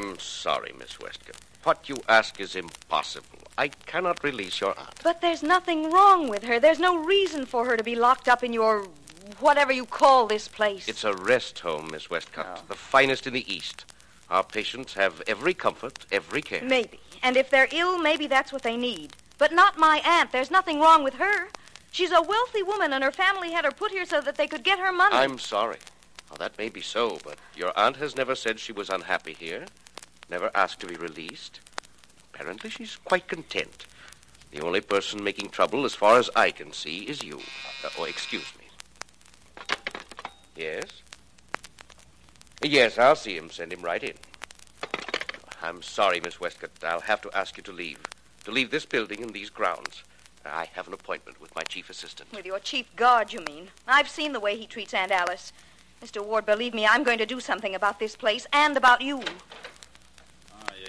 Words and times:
I'm 0.00 0.18
sorry, 0.18 0.72
Miss 0.78 0.98
Westcott. 0.98 1.36
What 1.64 1.88
you 1.88 1.96
ask 2.08 2.40
is 2.40 2.56
impossible. 2.56 3.38
I 3.58 3.68
cannot 3.68 4.24
release 4.24 4.60
your 4.60 4.78
aunt. 4.78 5.00
But 5.02 5.20
there's 5.20 5.42
nothing 5.42 5.90
wrong 5.90 6.28
with 6.28 6.44
her. 6.44 6.58
There's 6.58 6.78
no 6.78 6.96
reason 7.04 7.44
for 7.44 7.66
her 7.66 7.76
to 7.76 7.84
be 7.84 7.94
locked 7.94 8.28
up 8.28 8.42
in 8.42 8.52
your 8.52 8.86
whatever 9.40 9.72
you 9.72 9.84
call 9.84 10.26
this 10.26 10.48
place. 10.48 10.88
It's 10.88 11.04
a 11.04 11.14
rest 11.14 11.58
home, 11.58 11.90
Miss 11.92 12.08
Westcott, 12.08 12.46
Oh. 12.60 12.62
the 12.68 12.74
finest 12.74 13.26
in 13.26 13.34
the 13.34 13.52
East. 13.52 13.84
Our 14.30 14.42
patients 14.42 14.94
have 14.94 15.22
every 15.26 15.52
comfort, 15.54 16.06
every 16.10 16.40
care. 16.40 16.62
Maybe. 16.62 17.00
And 17.22 17.36
if 17.36 17.50
they're 17.50 17.68
ill, 17.70 17.98
maybe 17.98 18.26
that's 18.26 18.52
what 18.52 18.62
they 18.62 18.76
need. 18.76 19.12
But 19.36 19.52
not 19.52 19.76
my 19.78 20.00
aunt. 20.04 20.32
There's 20.32 20.50
nothing 20.50 20.80
wrong 20.80 21.04
with 21.04 21.14
her. 21.14 21.48
She's 21.92 22.12
a 22.12 22.22
wealthy 22.22 22.62
woman, 22.62 22.92
and 22.92 23.04
her 23.04 23.10
family 23.12 23.52
had 23.52 23.64
her 23.64 23.72
put 23.72 23.90
here 23.90 24.06
so 24.06 24.20
that 24.22 24.36
they 24.36 24.46
could 24.46 24.62
get 24.64 24.78
her 24.78 24.92
money. 24.92 25.16
I'm 25.16 25.38
sorry. 25.38 25.78
Well, 26.30 26.38
that 26.38 26.56
may 26.56 26.68
be 26.68 26.80
so, 26.80 27.18
but 27.24 27.36
your 27.56 27.76
aunt 27.76 27.96
has 27.96 28.16
never 28.16 28.34
said 28.36 28.60
she 28.60 28.72
was 28.72 28.88
unhappy 28.88 29.34
here, 29.34 29.66
never 30.30 30.50
asked 30.54 30.80
to 30.80 30.86
be 30.86 30.96
released. 30.96 31.60
Apparently, 32.32 32.70
she's 32.70 32.96
quite 32.96 33.28
content. 33.28 33.86
The 34.52 34.60
only 34.60 34.80
person 34.80 35.22
making 35.22 35.50
trouble, 35.50 35.84
as 35.84 35.94
far 35.94 36.18
as 36.18 36.30
I 36.34 36.50
can 36.50 36.72
see, 36.72 37.00
is 37.00 37.22
you. 37.22 37.38
Uh, 37.84 37.90
oh, 37.98 38.04
excuse 38.04 38.52
me. 38.58 38.66
Yes? 40.56 41.02
Yes, 42.62 42.98
I'll 42.98 43.16
see 43.16 43.36
him. 43.36 43.50
Send 43.50 43.72
him 43.72 43.82
right 43.82 44.02
in. 44.02 44.14
I'm 45.62 45.82
sorry, 45.82 46.20
Miss 46.20 46.40
Westcott. 46.40 46.70
I'll 46.82 47.00
have 47.00 47.20
to 47.22 47.30
ask 47.36 47.56
you 47.56 47.62
to 47.64 47.72
leave. 47.72 47.98
To 48.44 48.50
leave 48.50 48.70
this 48.70 48.86
building 48.86 49.22
and 49.22 49.32
these 49.32 49.50
grounds. 49.50 50.02
I 50.44 50.68
have 50.72 50.88
an 50.88 50.94
appointment 50.94 51.40
with 51.40 51.54
my 51.54 51.62
chief 51.62 51.90
assistant. 51.90 52.32
With 52.32 52.46
your 52.46 52.58
chief 52.58 52.94
guard, 52.96 53.32
you 53.32 53.40
mean? 53.40 53.68
I've 53.86 54.08
seen 54.08 54.32
the 54.32 54.40
way 54.40 54.56
he 54.56 54.66
treats 54.66 54.94
Aunt 54.94 55.12
Alice. 55.12 55.52
Mr. 56.02 56.24
Ward, 56.24 56.46
believe 56.46 56.72
me, 56.72 56.86
I'm 56.86 57.02
going 57.02 57.18
to 57.18 57.26
do 57.26 57.40
something 57.40 57.74
about 57.74 57.98
this 57.98 58.16
place 58.16 58.46
and 58.52 58.76
about 58.76 59.02
you. 59.02 59.22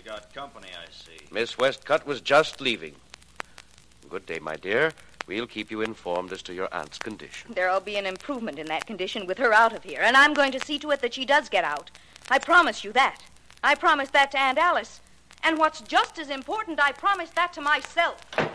You 0.03 0.09
got 0.09 0.33
company, 0.33 0.69
I 0.69 0.91
see. 0.91 1.27
Miss 1.31 1.59
Westcott 1.59 2.07
was 2.07 2.21
just 2.21 2.59
leaving. 2.59 2.95
Good 4.09 4.25
day, 4.25 4.39
my 4.39 4.55
dear. 4.55 4.93
We'll 5.27 5.45
keep 5.45 5.69
you 5.69 5.81
informed 5.81 6.33
as 6.33 6.41
to 6.43 6.55
your 6.55 6.73
aunt's 6.73 6.97
condition. 6.97 7.53
There'll 7.53 7.79
be 7.79 7.97
an 7.97 8.07
improvement 8.07 8.57
in 8.57 8.65
that 8.65 8.87
condition 8.87 9.27
with 9.27 9.37
her 9.37 9.53
out 9.53 9.73
of 9.73 9.83
here, 9.83 9.99
and 10.01 10.17
I'm 10.17 10.33
going 10.33 10.53
to 10.53 10.59
see 10.59 10.79
to 10.79 10.89
it 10.89 11.01
that 11.01 11.13
she 11.13 11.23
does 11.23 11.49
get 11.49 11.63
out. 11.63 11.91
I 12.31 12.39
promise 12.39 12.83
you 12.83 12.91
that. 12.93 13.21
I 13.63 13.75
promise 13.75 14.09
that 14.09 14.31
to 14.31 14.39
Aunt 14.39 14.57
Alice. 14.57 15.01
And 15.43 15.59
what's 15.59 15.81
just 15.81 16.17
as 16.17 16.31
important, 16.31 16.79
I 16.81 16.93
promise 16.93 17.29
that 17.31 17.53
to 17.53 17.61
myself. 17.61 18.25
Hmm. 18.33 18.47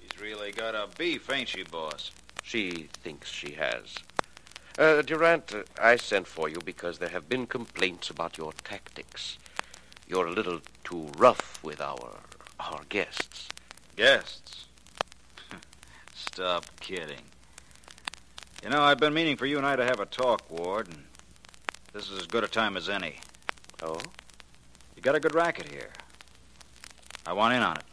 She's 0.00 0.20
really 0.20 0.50
got 0.50 0.74
a 0.74 0.88
beef, 0.98 1.30
ain't 1.30 1.50
she, 1.50 1.62
boss? 1.62 2.10
She 2.42 2.88
thinks 3.04 3.30
she 3.30 3.52
has. 3.52 3.94
Uh, 4.76 5.02
Durant, 5.02 5.54
uh, 5.54 5.62
I 5.80 5.96
sent 5.96 6.26
for 6.26 6.48
you 6.48 6.58
because 6.64 6.98
there 6.98 7.10
have 7.10 7.28
been 7.28 7.46
complaints 7.46 8.10
about 8.10 8.36
your 8.36 8.52
tactics. 8.64 9.38
You're 10.08 10.26
a 10.26 10.32
little 10.32 10.60
too 10.82 11.10
rough 11.16 11.62
with 11.62 11.80
our 11.80 12.18
our 12.60 12.80
guests. 12.88 13.48
Guests. 13.96 14.66
Stop 16.14 16.64
kidding. 16.80 17.22
You 18.62 18.70
know, 18.70 18.82
I've 18.82 18.98
been 18.98 19.14
meaning 19.14 19.36
for 19.36 19.46
you 19.46 19.58
and 19.58 19.66
I 19.66 19.76
to 19.76 19.84
have 19.84 20.00
a 20.00 20.06
talk, 20.06 20.50
Ward, 20.50 20.88
and 20.88 21.04
this 21.92 22.10
is 22.10 22.18
as 22.20 22.26
good 22.26 22.44
a 22.44 22.48
time 22.48 22.76
as 22.76 22.88
any. 22.88 23.16
Oh, 23.82 24.00
You 24.96 25.02
got 25.02 25.14
a 25.14 25.20
good 25.20 25.34
racket 25.34 25.70
here. 25.70 25.90
I 27.26 27.32
want 27.32 27.54
in 27.54 27.62
on 27.62 27.76
it. 27.76 27.84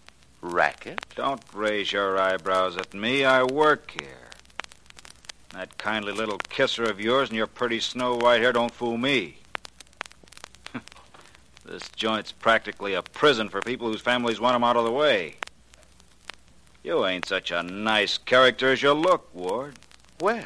racket? 0.42 1.00
Don't 1.16 1.42
raise 1.54 1.92
your 1.92 2.18
eyebrows 2.20 2.78
at 2.78 2.94
me. 2.94 3.26
I 3.26 3.44
work 3.44 3.92
here. 3.92 4.31
That 5.54 5.78
kindly 5.78 6.14
little 6.14 6.38
kisser 6.38 6.84
of 6.84 7.02
yours 7.02 7.30
and 7.30 7.38
your 7.38 7.48
pretty 7.48 7.80
snow 7.80 8.16
white 8.16 8.42
hair 8.42 8.54
don't 8.54 8.74
fool 8.74 8.98
me. 8.98 9.38
this 11.66 11.90
joint's 11.96 12.32
practically 12.32 12.94
a 12.94 13.02
prison 13.02 13.50
for 13.50 13.62
people 13.62 13.92
whose 13.92 14.02
families 14.02 14.40
want 14.40 14.56
'em 14.56 14.64
out 14.64 14.78
of 14.78 14.86
the 14.86 14.92
way. 14.92 15.36
You 16.84 17.06
ain't 17.06 17.28
such 17.28 17.52
a 17.52 17.62
nice 17.62 18.18
character 18.18 18.72
as 18.72 18.82
you 18.82 18.94
look, 18.94 19.30
Ward. 19.36 19.78
Well, 20.20 20.46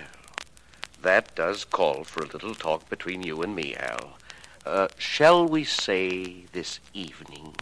that 1.02 1.36
does 1.36 1.64
call 1.64 2.04
for 2.04 2.24
a 2.24 2.28
little 2.28 2.56
talk 2.56 2.90
between 2.90 3.22
you 3.22 3.42
and 3.42 3.56
me, 3.56 3.76
Al. 3.76 4.18
Uh, 4.66 4.88
shall 4.98 5.46
we 5.48 5.64
say 5.64 6.46
this 6.52 6.80
evening? 6.94 7.54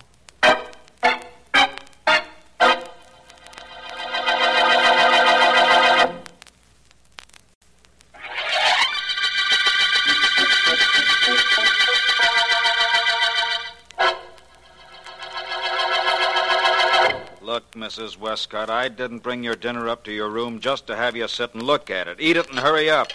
Look, 17.53 17.74
Mrs. 17.74 18.18
Westcott, 18.18 18.72
I 18.72 18.88
didn't 18.88 19.19
bring 19.19 19.44
your 19.44 19.53
dinner 19.53 19.88
up 19.88 20.03
to 20.06 20.12
your 20.12 20.31
room 20.31 20.59
just 20.59 20.88
to 20.88 20.96
have 20.96 21.16
you 21.16 21.28
sit 21.28 21.53
and 21.53 21.62
look 21.62 21.91
at 21.91 22.08
it. 22.08 22.18
Eat 22.19 22.36
it 22.36 22.50
and 22.50 22.58
hurry 22.58 22.90
up. 22.90 23.09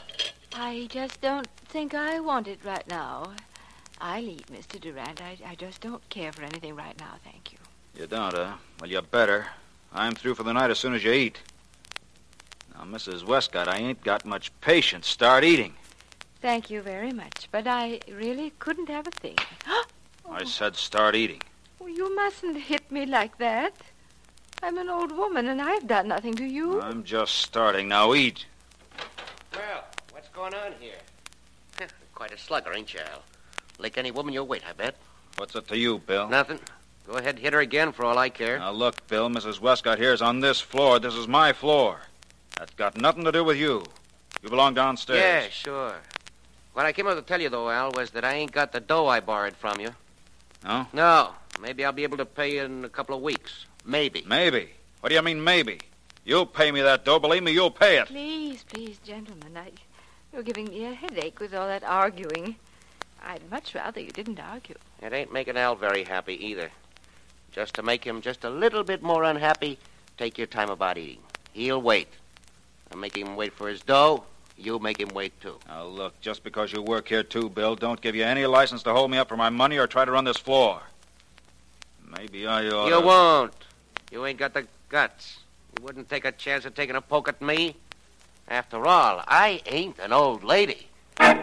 I 0.55 0.87
just 0.93 1.21
don't 1.21 1.49
think 1.67 1.93
I 1.93 2.21
want 2.21 2.47
it 2.47 2.61
right 2.65 2.89
now. 2.89 3.33
I'll 4.01 4.23
eat, 4.23 4.47
Mr. 4.47 4.81
Durant. 4.81 5.21
I, 5.21 5.39
I 5.45 5.57
just 5.57 5.81
don't 5.81 6.09
care 6.09 6.31
for 6.31 6.45
anything 6.45 6.77
right 6.77 6.97
now, 7.01 7.15
thank 7.25 7.51
you. 7.51 7.59
You 7.99 8.07
don't, 8.07 8.33
huh? 8.33 8.53
Well, 8.81 8.89
you 8.89 9.03
better. 9.03 9.49
I'm 9.93 10.15
through 10.15 10.37
for 10.37 10.45
the 10.45 10.53
night 10.53 10.71
as 10.71 10.79
soon 10.79 10.95
as 10.95 11.03
you 11.03 11.11
eat. 11.11 11.41
Now, 12.77 12.85
Mrs. 12.85 13.25
Westcott, 13.25 13.67
I 13.67 13.79
ain't 13.79 14.05
got 14.05 14.25
much 14.25 14.53
patience. 14.61 15.09
Start 15.09 15.43
eating. 15.43 15.75
Thank 16.41 16.71
you 16.71 16.81
very 16.81 17.11
much, 17.11 17.49
but 17.51 17.67
I 17.67 17.99
really 18.09 18.53
couldn't 18.61 18.89
have 18.89 19.09
a 19.09 19.11
thing. 19.11 19.39
I 20.31 20.45
said 20.45 20.77
start 20.77 21.17
eating. 21.17 21.43
Oh, 21.81 21.89
you 21.89 22.15
mustn't 22.15 22.57
hit 22.57 22.93
me 22.93 23.05
like 23.05 23.39
that. 23.39 23.75
I'm 24.63 24.79
an 24.79 24.89
old 24.89 25.13
woman, 25.13 25.49
and 25.49 25.63
I've 25.63 25.87
done 25.87 26.09
nothing 26.09 26.35
to 26.35 26.45
you. 26.45 26.81
I'm 26.81 27.05
just 27.05 27.37
starting. 27.37 27.89
Now 27.89 28.15
eat. 28.15 28.45
Well, 29.55 29.85
what's 30.13 30.29
going 30.29 30.55
on 30.55 30.73
here? 30.81 30.99
Quite 32.15 32.33
a 32.33 32.39
slugger, 32.39 32.73
ain't 32.73 32.93
you, 32.93 33.01
Al? 33.01 33.23
Like 33.79 33.97
any 33.97 34.11
woman 34.11 34.35
your 34.35 34.45
weight, 34.45 34.63
I 34.69 34.73
bet. 34.73 34.97
What's 35.37 35.55
it 35.55 35.69
to 35.69 35.79
you, 35.79 35.99
Bill? 35.99 36.29
Nothing. 36.29 36.59
Go 37.07 37.15
ahead 37.15 37.37
and 37.37 37.39
hit 37.39 37.53
her 37.53 37.61
again 37.61 37.93
for 37.93 38.05
all 38.05 38.19
I 38.19 38.29
care. 38.29 38.59
Now 38.59 38.73
look, 38.73 39.07
Bill, 39.07 39.31
Mrs. 39.31 39.61
Westcott 39.61 39.99
here's 39.99 40.21
on 40.21 40.41
this 40.41 40.61
floor. 40.61 40.99
This 40.99 41.15
is 41.15 41.29
my 41.29 41.53
floor. 41.53 42.01
That's 42.59 42.75
got 42.75 42.99
nothing 42.99 43.25
to 43.25 43.33
do 43.33 43.45
with 43.45 43.57
you. 43.57 43.85
You 44.43 44.51
belong 44.51 44.75
downstairs. 44.75 45.21
Yeah, 45.21 45.49
sure. 45.49 45.95
What 46.75 46.85
I 46.85 46.93
came 46.93 47.07
up 47.07 47.17
to 47.17 47.23
tell 47.23 47.41
you, 47.41 47.49
though, 47.49 47.71
Al, 47.71 47.93
was 47.93 48.11
that 48.11 48.25
I 48.25 48.35
ain't 48.35 48.53
got 48.53 48.73
the 48.73 48.81
dough 48.81 49.07
I 49.07 49.21
borrowed 49.21 49.57
from 49.57 49.81
you. 49.81 49.91
No? 50.65 50.87
No. 50.93 51.31
Maybe 51.61 51.85
I'll 51.85 51.93
be 51.93 52.03
able 52.03 52.19
to 52.19 52.27
pay 52.27 52.57
you 52.57 52.63
in 52.63 52.85
a 52.85 52.89
couple 52.89 53.17
of 53.17 53.23
weeks. 53.23 53.67
Maybe. 53.89 54.23
Maybe. 54.29 54.69
What 55.01 55.09
do 55.09 55.15
you 55.15 55.23
mean, 55.23 55.43
maybe? 55.43 55.81
You'll 56.27 56.45
pay 56.45 56.71
me 56.71 56.83
that 56.83 57.07
dough. 57.07 57.19
Believe 57.19 57.43
me, 57.43 57.53
you'll 57.53 57.71
pay 57.71 57.97
it. 57.99 58.07
Please, 58.09 58.63
please, 58.63 58.99
gentlemen. 58.99 59.57
I, 59.57 59.71
you're 60.31 60.43
giving 60.43 60.69
me 60.69 60.85
a 60.85 60.93
headache 60.93 61.41
with 61.41 61.55
all 61.55 61.67
that 61.67 61.83
arguing. 61.83 62.57
I'd 63.25 63.51
much 63.51 63.75
rather 63.75 63.99
you 63.99 64.11
didn't 64.11 64.39
argue. 64.39 64.75
It 65.01 65.15
ain't 65.15 65.33
making 65.33 65.57
Al 65.57 65.75
very 65.75 66.05
happy 66.05 66.35
either. 66.47 66.71
Just 67.51 67.75
to 67.75 67.83
make 67.83 68.05
him 68.05 68.21
just 68.21 68.45
a 68.45 68.51
little 68.51 68.85
bit 68.85 69.03
more 69.03 69.25
unhappy, 69.25 69.79
take 70.19 70.37
your 70.37 70.47
time 70.47 70.69
about 70.69 70.99
eating. 70.99 71.23
He'll 71.55 71.81
wait. 71.81 72.09
I'll 72.93 72.99
make 72.99 73.17
him 73.17 73.37
wait 73.37 73.55
for 73.55 73.69
his 73.69 73.81
dough. 73.81 74.25
You 74.59 74.79
make 74.79 75.01
him 75.01 75.09
wait, 75.15 75.41
too. 75.41 75.59
Now 75.67 75.85
look, 75.85 76.21
just 76.21 76.45
because 76.45 76.75
you 76.75 76.83
work 76.83 77.09
here 77.09 77.23
too, 77.23 77.49
Bill, 77.49 77.75
don't 77.75 78.03
give 78.03 78.15
you 78.15 78.25
any 78.25 78.45
license 78.45 78.83
to 78.83 78.93
hold 78.93 79.11
me 79.11 79.17
up 79.17 79.29
for 79.29 79.37
my 79.37 79.49
money 79.49 79.79
or 79.79 79.87
try 79.87 80.05
to 80.05 80.11
run 80.13 80.25
this 80.25 80.37
floor. 80.37 80.83
Maybe 82.07 82.47
I 82.47 82.69
ought 82.69 82.89
You 82.89 83.01
won't. 83.01 83.55
You 84.11 84.25
ain't 84.25 84.39
got 84.39 84.55
the 84.55 84.67
guts. 84.89 85.39
You 85.77 85.85
wouldn't 85.85 86.09
take 86.09 86.25
a 86.25 86.33
chance 86.33 86.65
of 86.65 86.75
taking 86.75 86.97
a 86.97 87.01
poke 87.01 87.29
at 87.29 87.43
me. 87.43 87.77
After 88.49 88.87
all, 88.87 89.23
I 89.29 89.61
ain't 89.67 89.99
an 89.99 90.13
old 90.13 90.43
lady. 90.43 90.89
Aunt 91.21 91.43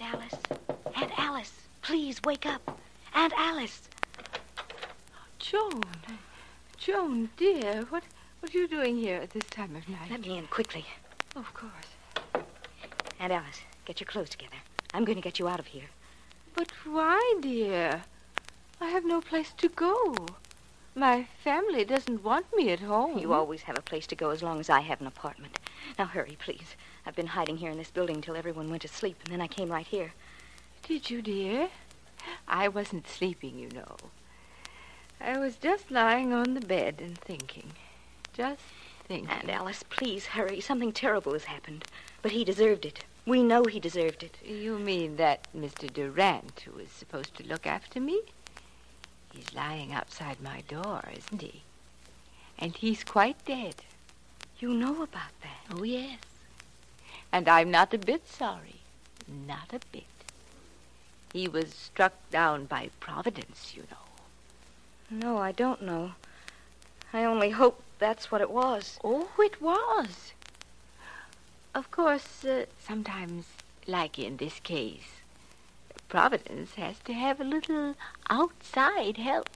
Alice. 0.00 0.34
Aunt 0.96 1.12
Alice. 1.16 1.52
Please 1.82 2.20
wake 2.24 2.44
up. 2.44 2.80
Aunt 3.14 3.32
Alice. 3.36 3.88
Joan. 5.38 5.82
Joan, 6.76 7.30
dear, 7.36 7.86
what, 7.90 8.02
what 8.40 8.52
are 8.52 8.58
you 8.58 8.66
doing 8.66 8.96
here 8.96 9.20
at 9.20 9.30
this 9.30 9.44
time 9.44 9.76
of 9.76 9.88
night? 9.88 10.10
Let 10.10 10.22
me 10.22 10.38
in 10.38 10.48
quickly. 10.48 10.84
Of 11.36 11.54
course. 11.54 11.97
Aunt 13.20 13.32
Alice, 13.32 13.60
get 13.84 14.00
your 14.00 14.06
clothes 14.06 14.30
together. 14.30 14.56
I'm 14.94 15.04
going 15.04 15.16
to 15.16 15.22
get 15.22 15.38
you 15.38 15.48
out 15.48 15.58
of 15.58 15.66
here. 15.66 15.86
But 16.54 16.70
why, 16.84 17.36
dear? 17.40 18.02
I 18.80 18.86
have 18.90 19.04
no 19.04 19.20
place 19.20 19.52
to 19.58 19.68
go. 19.68 20.14
My 20.94 21.26
family 21.42 21.84
doesn't 21.84 22.22
want 22.22 22.46
me 22.56 22.70
at 22.70 22.80
home. 22.80 23.18
You 23.18 23.32
always 23.32 23.62
have 23.62 23.78
a 23.78 23.82
place 23.82 24.06
to 24.08 24.16
go 24.16 24.30
as 24.30 24.42
long 24.42 24.60
as 24.60 24.70
I 24.70 24.80
have 24.80 25.00
an 25.00 25.06
apartment. 25.06 25.58
Now 25.98 26.06
hurry, 26.06 26.36
please. 26.40 26.76
I've 27.06 27.16
been 27.16 27.26
hiding 27.26 27.56
here 27.56 27.70
in 27.70 27.78
this 27.78 27.90
building 27.90 28.20
till 28.20 28.36
everyone 28.36 28.70
went 28.70 28.82
to 28.82 28.88
sleep, 28.88 29.18
and 29.24 29.32
then 29.32 29.40
I 29.40 29.46
came 29.48 29.68
right 29.68 29.86
here. 29.86 30.12
Did 30.82 31.10
you, 31.10 31.22
dear? 31.22 31.68
I 32.46 32.68
wasn't 32.68 33.08
sleeping, 33.08 33.58
you 33.58 33.68
know. 33.70 33.96
I 35.20 35.38
was 35.38 35.56
just 35.56 35.90
lying 35.90 36.32
on 36.32 36.54
the 36.54 36.60
bed 36.60 37.00
and 37.00 37.18
thinking. 37.18 37.72
Just 38.32 38.62
thinking. 39.06 39.28
Aunt 39.28 39.48
Alice, 39.48 39.82
please 39.82 40.26
hurry. 40.26 40.60
Something 40.60 40.92
terrible 40.92 41.32
has 41.32 41.44
happened. 41.44 41.84
But 42.22 42.32
he 42.32 42.44
deserved 42.44 42.84
it. 42.84 43.04
We 43.28 43.42
know 43.42 43.64
he 43.64 43.78
deserved 43.78 44.22
it. 44.22 44.38
You 44.42 44.78
mean 44.78 45.16
that 45.16 45.48
Mr. 45.54 45.92
Durant, 45.92 46.60
who 46.60 46.78
is 46.78 46.88
supposed 46.88 47.34
to 47.36 47.46
look 47.46 47.66
after 47.66 48.00
me? 48.00 48.22
He's 49.34 49.52
lying 49.52 49.92
outside 49.92 50.40
my 50.40 50.62
door, 50.62 51.04
isn't 51.14 51.42
he? 51.42 51.60
And 52.58 52.74
he's 52.74 53.04
quite 53.04 53.44
dead. 53.44 53.74
You 54.58 54.72
know 54.72 55.02
about 55.02 55.38
that. 55.42 55.76
Oh, 55.76 55.82
yes. 55.82 56.20
And 57.30 57.50
I'm 57.50 57.70
not 57.70 57.92
a 57.92 57.98
bit 57.98 58.26
sorry. 58.26 58.80
Not 59.28 59.74
a 59.74 59.80
bit. 59.92 60.04
He 61.34 61.48
was 61.48 61.74
struck 61.74 62.14
down 62.30 62.64
by 62.64 62.88
Providence, 62.98 63.74
you 63.76 63.82
know. 63.90 65.18
No, 65.18 65.36
I 65.36 65.52
don't 65.52 65.82
know. 65.82 66.12
I 67.12 67.24
only 67.24 67.50
hope 67.50 67.82
that's 67.98 68.32
what 68.32 68.40
it 68.40 68.50
was. 68.50 68.98
Oh, 69.04 69.28
it 69.38 69.60
was. 69.60 70.32
Of 71.78 71.92
course, 71.92 72.44
uh, 72.44 72.64
sometimes, 72.80 73.46
like 73.86 74.18
in 74.18 74.38
this 74.38 74.58
case, 74.58 75.22
Providence 76.08 76.74
has 76.74 76.98
to 77.04 77.12
have 77.12 77.40
a 77.40 77.44
little 77.44 77.94
outside 78.28 79.16
help. 79.16 79.48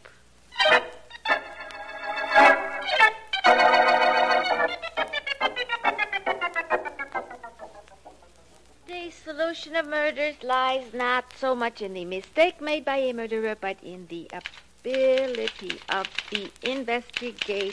The 8.87 9.11
solution 9.11 9.75
of 9.75 9.89
murders 9.89 10.37
lies 10.45 10.95
not 10.95 11.25
so 11.37 11.57
much 11.57 11.83
in 11.83 11.93
the 11.95 12.05
mistake 12.05 12.61
made 12.61 12.85
by 12.85 12.99
a 12.99 13.13
murderer, 13.13 13.57
but 13.61 13.79
in 13.83 14.07
the 14.07 14.31
ability 14.33 15.81
of 15.89 16.07
the 16.31 16.53
investigator 16.63 17.73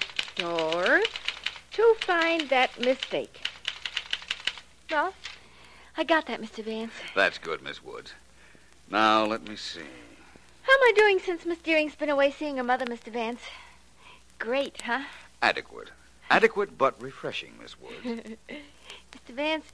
to 1.72 1.96
find 2.00 2.50
that 2.50 2.80
mistake. 2.80 3.49
Well, 4.92 5.14
I 5.98 6.04
got 6.04 6.26
that, 6.28 6.42
Mr. 6.42 6.64
Vance. 6.64 6.94
That's 7.16 7.38
good, 7.38 7.62
Miss 7.62 7.84
Woods. 7.84 8.14
Now, 8.90 9.24
let 9.26 9.48
me 9.48 9.56
see. 9.56 9.82
How 10.64 10.74
am 10.74 10.80
I 10.82 10.94
doing 10.96 11.20
since 11.20 11.46
Miss 11.46 11.60
Deering's 11.60 11.96
been 11.96 12.10
away 12.10 12.32
seeing 12.32 12.58
her 12.58 12.64
mother, 12.64 12.86
Mr. 12.86 13.12
Vance? 13.12 13.42
Great, 14.40 14.82
huh? 14.82 15.02
Adequate. 15.42 15.90
Adequate 16.32 16.78
but 16.78 17.02
refreshing, 17.02 17.54
Miss 17.62 17.76
Woods. 17.80 17.96
Mr. 18.50 19.34
Vance, 19.34 19.66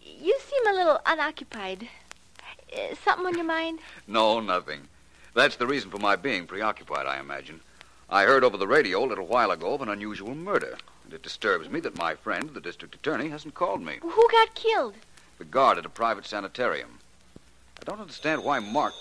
you 0.00 0.38
seem 0.40 0.66
a 0.68 0.76
little 0.76 1.00
unoccupied. 1.06 1.88
Uh, 2.72 2.94
something 3.04 3.26
on 3.26 3.34
your 3.34 3.44
mind? 3.44 3.80
no, 4.06 4.40
nothing. 4.40 4.88
That's 5.34 5.56
the 5.56 5.66
reason 5.66 5.90
for 5.90 5.98
my 5.98 6.14
being 6.14 6.46
preoccupied, 6.46 7.06
I 7.06 7.18
imagine. 7.18 7.60
I 8.08 8.24
heard 8.24 8.44
over 8.44 8.56
the 8.56 8.68
radio 8.68 9.04
a 9.04 9.06
little 9.06 9.26
while 9.26 9.50
ago 9.50 9.74
of 9.74 9.82
an 9.82 9.88
unusual 9.88 10.34
murder, 10.34 10.76
and 11.04 11.12
it 11.12 11.22
disturbs 11.22 11.68
me 11.68 11.80
that 11.80 11.98
my 11.98 12.14
friend, 12.14 12.50
the 12.54 12.60
district 12.60 12.94
attorney, 12.94 13.28
hasn't 13.28 13.54
called 13.54 13.82
me. 13.82 13.98
Who 14.00 14.28
got 14.30 14.54
killed? 14.54 14.94
The 15.38 15.44
guard 15.44 15.78
at 15.78 15.86
a 15.86 15.90
private 15.90 16.26
sanitarium. 16.26 16.98
I 17.80 17.84
don't 17.84 18.00
understand 18.00 18.42
why 18.42 18.58
Mark. 18.58 18.94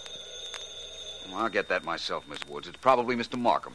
Well, 1.27 1.37
I'll 1.37 1.49
get 1.49 1.69
that 1.69 1.85
myself, 1.85 2.27
Miss 2.27 2.45
Woods. 2.47 2.67
It's 2.67 2.77
probably 2.77 3.15
Mr. 3.15 3.39
Markham. 3.39 3.73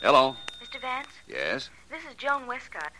Hello. 0.00 0.36
Mr. 0.62 0.80
Vance, 0.80 1.08
Yes? 1.26 1.70
this 1.90 2.04
is 2.04 2.14
Joan 2.16 2.46
Westcott. 2.46 2.92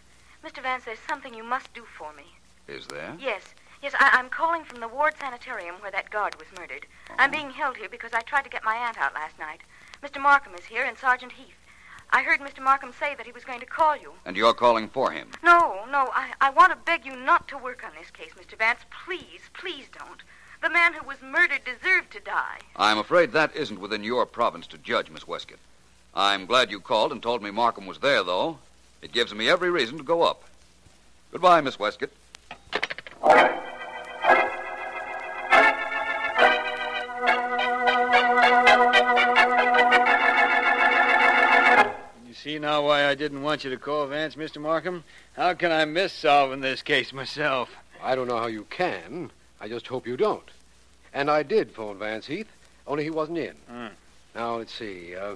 Mr. 0.45 0.63
Vance, 0.63 0.85
there's 0.85 0.99
something 1.09 1.35
you 1.35 1.45
must 1.45 1.73
do 1.75 1.85
for 1.85 2.13
me. 2.15 2.25
Is 2.67 2.87
there? 2.87 3.15
Yes. 3.19 3.55
Yes, 3.83 3.95
I- 4.01 4.11
I'm 4.19 4.31
calling 4.31 4.65
from 4.65 4.81
the 4.81 4.89
Ward 4.89 5.15
Sanitarium 5.21 5.77
where 5.77 5.91
that 5.91 6.11
guard 6.11 6.35
was 6.37 6.49
murdered. 6.59 6.87
I'm 7.19 7.31
oh. 7.31 7.33
being 7.33 7.51
held 7.51 7.77
here 7.77 7.89
because 7.89 8.13
I 8.13 8.21
tried 8.23 8.45
to 8.45 8.51
get 8.51 8.65
my 8.65 8.77
aunt 8.77 8.99
out 8.99 9.15
last 9.15 9.39
night. 9.39 9.61
Mr. 10.03 10.21
Markham 10.21 10.55
is 10.55 10.65
here 10.65 10.85
and 10.85 10.97
Sergeant 10.97 11.33
Heath. 11.33 11.57
I 12.15 12.23
heard 12.23 12.39
Mr. 12.39 12.63
Markham 12.63 12.93
say 13.01 13.17
that 13.17 13.27
he 13.27 13.33
was 13.33 13.43
going 13.43 13.59
to 13.59 13.67
call 13.67 13.97
you. 13.97 14.13
And 14.25 14.37
you're 14.37 14.55
calling 14.55 14.89
for 14.89 15.11
him? 15.11 15.31
No, 15.43 15.85
no, 15.91 16.11
I, 16.15 16.33
I 16.41 16.51
want 16.51 16.71
to 16.71 16.79
beg 16.87 17.05
you 17.05 17.17
not 17.17 17.49
to 17.49 17.59
work 17.59 17.83
on 17.85 17.91
this 17.99 18.13
case, 18.13 18.31
Mr. 18.39 18.57
Vance. 18.57 18.79
Please, 19.05 19.41
please 19.53 19.87
don't. 19.99 20.23
The 20.63 20.71
man 20.71 20.95
who 20.95 21.05
was 21.05 21.21
murdered 21.21 21.63
deserved 21.65 22.13
to 22.13 22.21
die. 22.21 22.61
I'm 22.77 22.99
afraid 22.99 23.33
that 23.33 23.57
isn't 23.57 23.81
within 23.81 24.05
your 24.05 24.27
province 24.27 24.69
to 24.69 24.79
judge, 24.79 25.11
Miss 25.11 25.27
Westcott. 25.27 25.59
I'm 26.15 26.47
glad 26.47 26.71
you 26.71 26.79
called 26.79 27.11
and 27.11 27.21
told 27.21 27.43
me 27.43 27.51
Markham 27.51 27.85
was 27.85 27.99
there, 27.99 28.23
though. 28.23 28.59
It 29.03 29.11
gives 29.11 29.35
me 29.35 29.49
every 29.49 29.71
reason 29.71 29.99
to 29.99 30.05
go 30.05 30.23
up. 30.23 30.45
Goodbye, 31.33 31.63
Miss 31.63 31.81
Westcott. 31.81 32.11
See 42.55 42.61
now 42.61 42.83
why 42.83 43.07
I 43.07 43.17
didn't 43.17 43.43
want 43.43 43.65
you 43.65 43.71
to 43.71 43.77
call 43.77 44.07
Vance, 44.07 44.37
Mr. 44.37 44.61
Markham? 44.61 45.03
How 45.33 45.55
can 45.55 45.73
I 45.73 45.85
miss 45.87 46.13
solving 46.13 46.61
this 46.61 46.83
case 46.83 47.13
myself? 47.13 47.69
I 48.01 48.15
don't 48.15 48.29
know 48.29 48.39
how 48.39 48.47
you 48.47 48.65
can. 48.71 49.33
I 49.61 49.67
just 49.67 49.89
hope 49.89 50.07
you 50.07 50.17
don't. 50.17 50.49
And 51.13 51.29
I 51.29 51.43
did 51.43 51.73
phone 51.73 51.99
Vance 51.99 52.27
Heath, 52.27 52.47
only 52.87 53.03
he 53.03 53.11
wasn't 53.11 53.39
in. 53.39 53.55
Hmm. 53.69 53.87
Now, 54.37 54.59
let's 54.59 54.73
see. 54.73 55.17
Uh, 55.17 55.35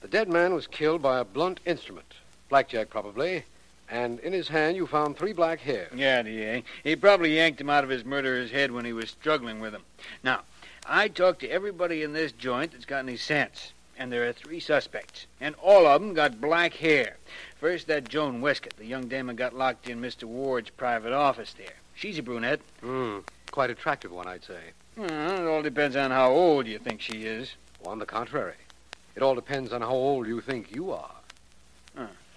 the 0.00 0.06
dead 0.06 0.28
man 0.28 0.54
was 0.54 0.68
killed 0.68 1.02
by 1.02 1.18
a 1.18 1.24
blunt 1.24 1.58
instrument. 1.66 2.14
Blackjack, 2.50 2.88
probably. 2.88 3.42
And 3.90 4.20
in 4.20 4.32
his 4.32 4.46
hand, 4.46 4.76
you 4.76 4.86
found 4.86 5.16
three 5.16 5.32
black 5.32 5.58
hairs. 5.58 5.92
Yeah, 5.92 6.22
he, 6.22 6.62
he 6.84 6.94
probably 6.94 7.34
yanked 7.34 7.60
him 7.60 7.70
out 7.70 7.82
of 7.82 7.90
his 7.90 8.04
murderer's 8.04 8.52
head 8.52 8.70
when 8.70 8.84
he 8.84 8.92
was 8.92 9.10
struggling 9.10 9.58
with 9.58 9.74
him. 9.74 9.82
Now, 10.22 10.42
I 10.86 11.08
talked 11.08 11.40
to 11.40 11.50
everybody 11.50 12.04
in 12.04 12.12
this 12.12 12.30
joint 12.30 12.72
that's 12.72 12.84
got 12.84 13.00
any 13.00 13.16
sense, 13.16 13.72
and 13.98 14.12
there 14.12 14.26
are 14.28 14.32
three 14.32 14.60
suspects, 14.60 15.26
and 15.40 15.54
all 15.60 15.86
of 15.86 16.00
them 16.00 16.14
got 16.14 16.40
black 16.40 16.74
hair. 16.74 17.16
First, 17.58 17.88
that 17.88 18.08
Joan 18.08 18.40
Westcott, 18.40 18.76
the 18.78 18.86
young 18.86 19.08
dame 19.08 19.28
who 19.28 19.34
got 19.34 19.54
locked 19.56 19.88
in 19.88 20.00
Mr. 20.00 20.24
Ward's 20.24 20.70
private 20.70 21.12
office 21.12 21.52
there. 21.52 21.74
She's 21.94 22.18
a 22.18 22.22
brunette. 22.22 22.60
Hmm. 22.80 23.18
Quite 23.50 23.70
attractive 23.70 24.12
one, 24.12 24.28
I'd 24.28 24.44
say. 24.44 24.60
Well, 24.96 25.08
it 25.10 25.48
all 25.48 25.62
depends 25.62 25.96
on 25.96 26.12
how 26.12 26.30
old 26.30 26.66
you 26.66 26.78
think 26.78 27.00
she 27.00 27.24
is. 27.24 27.54
On 27.84 27.98
the 27.98 28.06
contrary. 28.06 28.54
It 29.16 29.22
all 29.22 29.34
depends 29.34 29.72
on 29.72 29.80
how 29.80 29.92
old 29.92 30.26
you 30.26 30.40
think 30.40 30.74
you 30.74 30.92
are. 30.92 31.10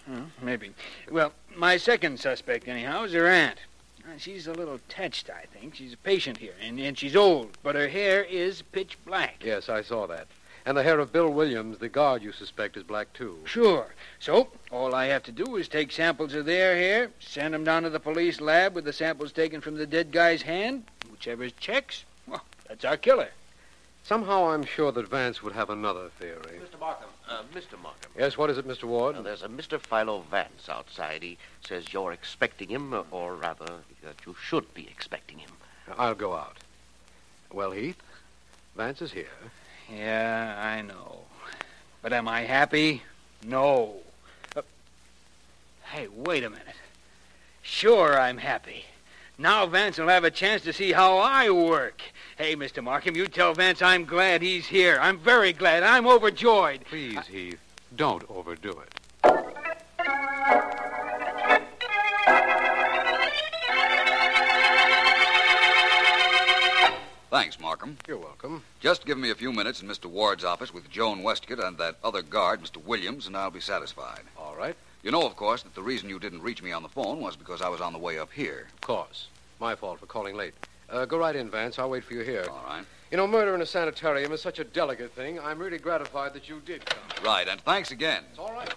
Hmm, 0.08 0.24
maybe. 0.42 0.72
Well, 1.12 1.32
my 1.56 1.78
second 1.78 2.20
suspect, 2.20 2.68
anyhow, 2.68 3.04
is 3.04 3.14
her 3.14 3.28
aunt. 3.28 3.60
Uh, 4.04 4.18
She's 4.18 4.48
a 4.48 4.52
little 4.54 4.80
touched, 4.90 5.30
I 5.30 5.46
think. 5.54 5.76
She's 5.76 5.94
a 5.94 5.98
patient 5.98 6.38
here, 6.38 6.56
and, 6.60 6.80
and 6.80 6.98
she's 6.98 7.16
old, 7.16 7.56
but 7.62 7.76
her 7.76 7.88
hair 7.88 8.24
is 8.24 8.64
pitch 8.64 8.98
black. 9.06 9.44
Yes, 9.46 9.70
I 9.70 9.84
saw 9.84 10.08
that. 10.08 10.26
And 10.66 10.78
the 10.78 10.84
hair 10.84 11.00
of 11.00 11.12
Bill 11.12 11.30
Williams, 11.30 11.80
the 11.80 11.90
guard 11.90 12.22
you 12.22 12.32
suspect, 12.32 12.78
is 12.78 12.84
black, 12.84 13.12
too. 13.14 13.40
Sure. 13.46 13.88
So, 14.20 14.50
all 14.72 14.94
I 14.94 15.08
have 15.08 15.24
to 15.24 15.32
do 15.32 15.56
is 15.56 15.68
take 15.68 15.92
samples 15.92 16.36
of 16.36 16.46
their 16.46 16.76
hair, 16.76 17.10
send 17.20 17.54
them 17.54 17.64
down 17.64 17.84
to 17.84 17.90
the 17.90 18.00
police 18.00 18.40
lab 18.40 18.76
with 18.76 18.86
the 18.86 18.94
samples 18.94 19.32
taken 19.32 19.62
from 19.62 19.76
the 19.76 19.88
dead 19.88 20.12
guy's 20.12 20.44
hand. 20.44 20.84
Whichever 21.10 21.50
checks, 21.50 22.06
well, 22.28 22.44
that's 22.68 22.86
our 22.86 22.98
killer. 22.98 23.30
Somehow 24.04 24.50
I'm 24.50 24.66
sure 24.66 24.92
that 24.92 25.08
Vance 25.08 25.44
would 25.44 25.54
have 25.54 25.70
another 25.70 26.10
theory. 26.20 26.60
Mr. 26.60 26.80
Markham. 26.80 27.10
Uh, 27.30 27.44
Mr. 27.54 27.82
Markham. 27.82 28.12
Yes, 28.18 28.38
what 28.38 28.50
is 28.50 28.58
it, 28.58 28.68
Mr. 28.68 28.84
Ward? 28.84 29.16
Now, 29.16 29.22
there's 29.22 29.44
a 29.44 29.48
Mr. 29.48 29.80
Philo 29.80 30.22
Vance 30.30 30.70
outside. 30.70 31.24
He 31.24 31.38
says 31.66 31.94
you're 31.94 32.12
expecting 32.12 32.70
him, 32.70 32.94
or 33.12 33.36
rather, 33.36 33.66
that 34.04 34.16
you 34.26 34.36
should 34.42 34.74
be 34.74 34.88
expecting 34.88 35.40
him. 35.40 35.52
I'll 35.98 36.16
go 36.16 36.34
out. 36.34 36.58
Well, 37.52 37.72
Heath, 37.72 38.02
Vance 38.76 39.02
is 39.02 39.12
here. 39.12 39.28
Yeah, 39.96 40.60
I 40.62 40.82
know. 40.82 41.20
But 42.02 42.14
am 42.14 42.28
I 42.28 42.42
happy? 42.42 43.04
No. 43.46 43.96
Uh, 44.56 44.62
Hey, 45.84 46.08
wait 46.16 46.44
a 46.44 46.50
minute. 46.50 46.66
Sure, 47.62 48.20
I'm 48.20 48.38
happy. 48.38 48.86
Now 49.38 49.66
Vance 49.66 49.98
will 49.98 50.08
have 50.08 50.24
a 50.24 50.32
chance 50.32 50.62
to 50.64 50.74
see 50.74 50.92
how 50.92 51.18
I 51.18 51.50
work. 51.50 52.02
Hey, 52.38 52.56
Mr. 52.56 52.84
Markham, 52.84 53.16
you 53.16 53.28
tell 53.28 53.54
Vance 53.54 53.82
I'm 53.82 54.06
glad 54.06 54.42
he's 54.42 54.68
here. 54.68 54.98
I'm 55.02 55.18
very 55.18 55.54
glad. 55.54 55.84
I'm 55.84 56.08
overjoyed. 56.08 56.86
Please, 56.86 57.26
Heath, 57.28 57.60
don't 57.96 58.24
overdo 58.30 58.80
it. 58.80 60.78
Thanks, 67.32 67.58
Markham. 67.62 67.98
You're 68.10 68.18
welcome. 68.18 68.62
Just 68.82 69.06
give 69.06 69.18
me 69.18 69.30
a 69.30 69.36
few 69.36 69.54
minutes 69.54 69.82
in 69.82 69.88
Mr. 69.88 70.08
Ward's 70.08 70.44
office 70.44 70.74
with 70.74 70.92
Joan 70.92 71.24
Westcott 71.24 71.64
and 71.64 71.78
that 71.78 71.96
other 72.04 72.22
guard, 72.22 72.62
Mr. 72.62 72.84
Williams, 72.84 73.26
and 73.26 73.38
I'll 73.38 73.50
be 73.50 73.62
satisfied. 73.62 74.24
All 74.38 74.54
right. 74.58 74.76
You 75.02 75.12
know, 75.12 75.26
of 75.26 75.38
course, 75.38 75.64
that 75.64 75.74
the 75.74 75.82
reason 75.82 76.10
you 76.10 76.20
didn't 76.20 76.42
reach 76.42 76.62
me 76.62 76.74
on 76.74 76.84
the 76.84 76.90
phone 76.90 77.22
was 77.22 77.38
because 77.38 77.62
I 77.62 77.70
was 77.70 77.80
on 77.80 77.94
the 77.94 78.00
way 78.00 78.20
up 78.20 78.34
here. 78.34 78.68
Of 78.74 78.82
course. 78.82 79.28
My 79.62 79.76
fault 79.76 80.02
for 80.02 80.08
calling 80.08 80.36
late. 80.36 80.54
Uh, 80.90 81.06
go 81.06 81.18
right 81.18 81.34
in, 81.34 81.50
Vance. 81.50 81.80
I'll 81.80 81.90
wait 81.90 82.04
for 82.04 82.16
you 82.16 82.20
here. 82.20 82.46
All 82.50 82.66
right. 82.68 82.84
You 83.12 83.16
know, 83.16 83.28
murder 83.28 83.56
in 83.56 83.62
a 83.62 83.66
sanitarium 83.66 84.34
is 84.34 84.42
such 84.42 84.60
a 84.60 84.66
delicate 84.66 85.14
thing. 85.14 85.40
I'm 85.40 85.58
really 85.58 85.78
gratified 85.78 86.34
that 86.34 86.50
you 86.50 86.62
did 86.66 86.86
come. 86.86 87.00
Right, 87.24 87.48
and 87.48 87.62
thanks 87.62 87.92
again. 87.92 88.26
It's 88.30 88.40
all 88.40 88.52
right. 88.52 88.74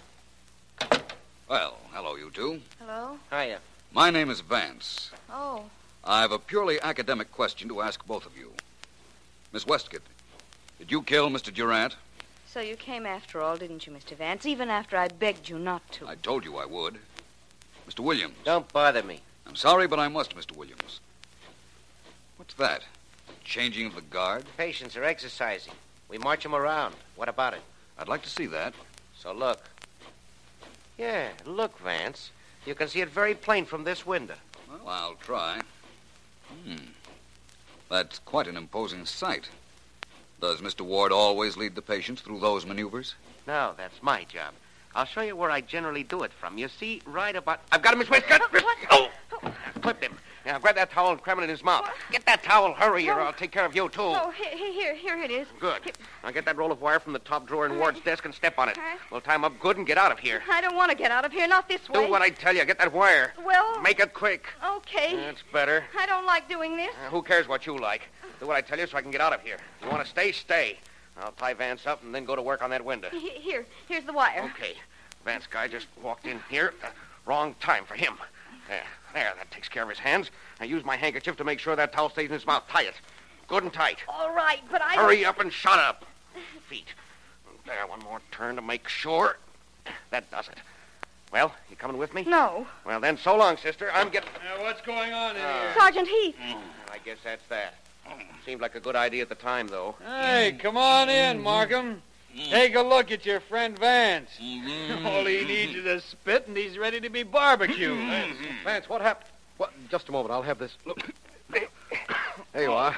Well, 1.49 1.77
hello, 1.91 2.15
you 2.15 2.31
two. 2.33 2.61
Hello? 2.79 3.19
Hiya. 3.31 3.59
My 3.93 4.09
name 4.09 4.29
is 4.29 4.39
Vance. 4.39 5.11
Oh, 5.29 5.65
I've 6.05 6.31
a 6.31 6.37
purely 6.37 6.79
academic 6.81 7.31
question 7.31 7.67
to 7.69 7.81
ask 7.81 8.05
both 8.05 8.25
of 8.27 8.37
you. 8.37 8.51
Miss 9.51 9.65
Westcott, 9.65 10.01
did 10.77 10.91
you 10.91 11.01
kill 11.01 11.29
Mr. 11.29 11.53
Durant? 11.53 11.95
so 12.55 12.61
you 12.61 12.77
came 12.77 13.05
after 13.05 13.41
all, 13.41 13.57
didn't 13.57 13.85
you, 13.85 13.91
Mr. 13.91 14.15
Vance? 14.15 14.45
Even 14.45 14.69
after 14.69 14.95
I 14.95 15.09
begged 15.09 15.49
you 15.49 15.59
not 15.59 15.91
to. 15.91 16.07
I 16.07 16.15
told 16.15 16.45
you 16.45 16.55
I 16.55 16.65
would. 16.65 16.99
Mr. 17.89 17.99
Williams. 17.99 18.35
Don't 18.45 18.71
bother 18.71 19.03
me. 19.03 19.19
I'm 19.45 19.57
sorry, 19.57 19.87
but 19.87 19.99
I 19.99 20.07
must, 20.07 20.37
Mr. 20.37 20.55
Williams. 20.55 21.01
What's 22.37 22.53
that? 22.53 22.83
Changing 23.43 23.87
of 23.87 23.95
the 23.95 24.01
guard? 24.01 24.45
Patients 24.55 24.95
are 24.95 25.03
exercising. 25.03 25.73
We 26.07 26.17
march 26.17 26.43
them 26.43 26.55
around. 26.55 26.95
What 27.17 27.27
about 27.27 27.55
it? 27.55 27.61
I'd 27.97 28.07
like 28.07 28.21
to 28.23 28.29
see 28.29 28.45
that. 28.45 28.73
So 29.17 29.33
look. 29.33 29.59
Yeah, 30.97 31.31
look, 31.45 31.77
Vance. 31.79 32.31
You 32.65 32.73
can 32.73 32.87
see 32.87 33.01
it 33.01 33.09
very 33.09 33.35
plain 33.35 33.65
from 33.65 33.83
this 33.83 34.05
window. 34.05 34.35
Well, 34.69 34.87
I'll 34.87 35.15
try. 35.15 35.59
Hmm. 36.63 36.91
That's 37.89 38.19
quite 38.19 38.47
an 38.47 38.57
imposing 38.57 39.05
sight. 39.05 39.49
Does 40.41 40.61
Mr. 40.61 40.81
Ward 40.81 41.11
always 41.11 41.57
lead 41.57 41.75
the 41.75 41.81
patients 41.81 42.21
through 42.21 42.39
those 42.39 42.65
maneuvers? 42.65 43.15
No, 43.47 43.73
that's 43.77 44.01
my 44.01 44.23
job. 44.25 44.53
I'll 44.95 45.05
show 45.05 45.21
you 45.21 45.35
where 45.35 45.51
I 45.51 45.61
generally 45.61 46.03
do 46.03 46.23
it 46.23 46.31
from. 46.31 46.57
You 46.57 46.67
see, 46.67 47.01
right 47.05 47.35
about. 47.35 47.61
I've 47.71 47.81
got 47.81 47.93
him, 47.93 47.99
Miss 47.99 48.09
Westcott. 48.09 48.41
Oh! 48.91 49.09
Clipped 49.81 50.03
him. 50.03 50.14
Now, 50.45 50.59
grab 50.59 50.75
that 50.75 50.91
towel 50.91 51.11
and 51.11 51.21
cram 51.21 51.39
it 51.39 51.43
in 51.43 51.49
his 51.49 51.63
mouth. 51.63 51.89
Get 52.11 52.23
that 52.27 52.43
towel, 52.43 52.73
hurry, 52.73 53.09
or 53.09 53.19
I'll 53.19 53.33
take 53.33 53.51
care 53.51 53.65
of 53.65 53.75
you, 53.75 53.89
too. 53.89 54.01
Oh, 54.01 54.29
here, 54.31 54.55
here, 54.71 54.93
here 54.93 55.17
it 55.17 55.31
is. 55.31 55.47
Good. 55.59 55.81
Now 56.23 56.29
get 56.31 56.45
that 56.45 56.55
roll 56.55 56.71
of 56.71 56.81
wire 56.81 56.99
from 56.99 57.13
the 57.13 57.19
top 57.19 57.47
drawer 57.47 57.65
in 57.65 57.79
Ward's 57.79 57.99
desk 58.01 58.25
and 58.25 58.33
step 58.33 58.59
on 58.59 58.69
it. 58.69 58.77
All 58.77 58.83
right. 58.83 58.99
We'll 59.11 59.21
tie 59.21 59.35
him 59.35 59.43
up 59.43 59.59
good 59.59 59.77
and 59.77 59.87
get 59.87 59.97
out 59.97 60.11
of 60.11 60.19
here. 60.19 60.43
I 60.49 60.61
don't 60.61 60.75
want 60.75 60.91
to 60.91 60.97
get 60.97 61.09
out 61.09 61.25
of 61.25 61.31
here, 61.31 61.47
not 61.47 61.67
this 61.67 61.89
way. 61.89 62.05
Do 62.05 62.11
what 62.11 62.21
I 62.21 62.29
tell 62.29 62.55
you. 62.55 62.63
Get 62.65 62.77
that 62.77 62.93
wire. 62.93 63.33
Well, 63.43 63.81
Make 63.81 63.99
it 63.99 64.13
quick. 64.13 64.45
okay. 64.77 65.15
That's 65.15 65.41
better. 65.51 65.83
I 65.97 66.05
don't 66.05 66.25
like 66.25 66.47
doing 66.47 66.75
this. 66.77 66.91
Uh, 67.05 67.09
who 67.09 67.21
cares 67.23 67.47
what 67.47 67.65
you 67.65 67.77
like? 67.77 68.01
Do 68.39 68.45
what 68.47 68.55
I 68.55 68.61
tell 68.61 68.77
you 68.77 68.85
so 68.85 68.97
I 68.97 69.01
can 69.01 69.11
get 69.11 69.21
out 69.21 69.33
of 69.33 69.41
here. 69.41 69.57
You 69.81 69.89
want 69.89 70.03
to 70.03 70.09
stay, 70.09 70.31
stay. 70.31 70.77
I'll 71.17 71.31
tie 71.31 71.53
Vance 71.53 71.87
up 71.87 72.03
and 72.03 72.13
then 72.13 72.25
go 72.25 72.35
to 72.35 72.41
work 72.41 72.61
on 72.61 72.69
that 72.71 72.83
window. 72.85 73.09
He- 73.11 73.29
Here, 73.29 73.65
here's 73.87 74.03
the 74.03 74.13
wire. 74.13 74.43
Okay. 74.55 74.73
Vance 75.23 75.47
guy 75.47 75.67
just 75.67 75.87
walked 76.03 76.27
in 76.27 76.39
here. 76.49 76.73
Uh, 76.83 76.87
wrong 77.25 77.55
time 77.59 77.85
for 77.85 77.95
him. 77.95 78.15
There, 78.67 78.83
there. 79.13 79.33
That 79.37 79.51
takes 79.51 79.67
care 79.69 79.83
of 79.83 79.89
his 79.89 79.99
hands. 79.99 80.31
I 80.59 80.65
use 80.65 80.83
my 80.83 80.95
handkerchief 80.95 81.37
to 81.37 81.43
make 81.43 81.59
sure 81.59 81.75
that 81.75 81.93
towel 81.93 82.09
stays 82.09 82.27
in 82.27 82.33
his 82.33 82.45
mouth. 82.45 82.63
Tie 82.69 82.83
it. 82.83 82.95
Good 83.47 83.63
and 83.63 83.71
tight. 83.73 83.99
All 84.07 84.33
right, 84.33 84.61
but 84.71 84.81
I. 84.81 84.95
Hurry 84.95 85.23
up 85.25 85.39
and 85.39 85.51
shut 85.53 85.77
up. 85.79 86.05
Feet. 86.67 86.87
There, 87.65 87.85
one 87.87 87.99
more 87.99 88.19
turn 88.31 88.55
to 88.55 88.61
make 88.61 88.87
sure. 88.87 89.37
That 90.11 90.29
does 90.31 90.47
it. 90.47 90.57
Well, 91.31 91.53
you 91.69 91.75
coming 91.75 91.97
with 91.97 92.13
me? 92.13 92.23
No. 92.23 92.65
Well, 92.85 92.99
then, 92.99 93.17
so 93.17 93.35
long, 93.35 93.57
sister. 93.57 93.91
I'm 93.93 94.09
getting. 94.09 94.29
Now, 94.43 94.63
what's 94.63 94.81
going 94.81 95.11
on 95.13 95.35
in 95.35 95.41
Uh, 95.41 95.59
here? 95.61 95.73
Sergeant 95.77 96.07
Heath. 96.07 96.35
I 96.91 96.97
guess 97.03 97.17
that's 97.23 97.45
that. 97.49 97.75
Seemed 98.45 98.61
like 98.61 98.75
a 98.75 98.79
good 98.79 98.95
idea 98.95 99.23
at 99.23 99.29
the 99.29 99.35
time, 99.35 99.67
though. 99.67 99.95
Hey, 100.05 100.55
come 100.59 100.77
on 100.77 101.09
in, 101.09 101.41
Markham. 101.41 102.01
Mm-hmm. 102.35 102.51
Take 102.51 102.75
a 102.75 102.81
look 102.81 103.11
at 103.11 103.25
your 103.25 103.39
friend 103.39 103.77
Vance. 103.79 104.29
Mm-hmm. 104.41 105.05
All 105.05 105.25
he 105.25 105.45
needs 105.45 105.75
is 105.75 105.85
a 105.85 106.01
spit, 106.01 106.47
and 106.47 106.57
he's 106.57 106.77
ready 106.77 106.99
to 106.99 107.09
be 107.09 107.23
barbecued. 107.23 107.97
Mm-hmm. 107.97 108.63
Vance, 108.65 108.89
what 108.89 109.01
happened? 109.01 109.29
What? 109.57 109.71
Just 109.89 110.09
a 110.09 110.11
moment. 110.11 110.31
I'll 110.31 110.41
have 110.41 110.59
this. 110.59 110.75
Look. 110.85 110.99
There 112.51 112.63
you 112.63 112.73
are. 112.73 112.95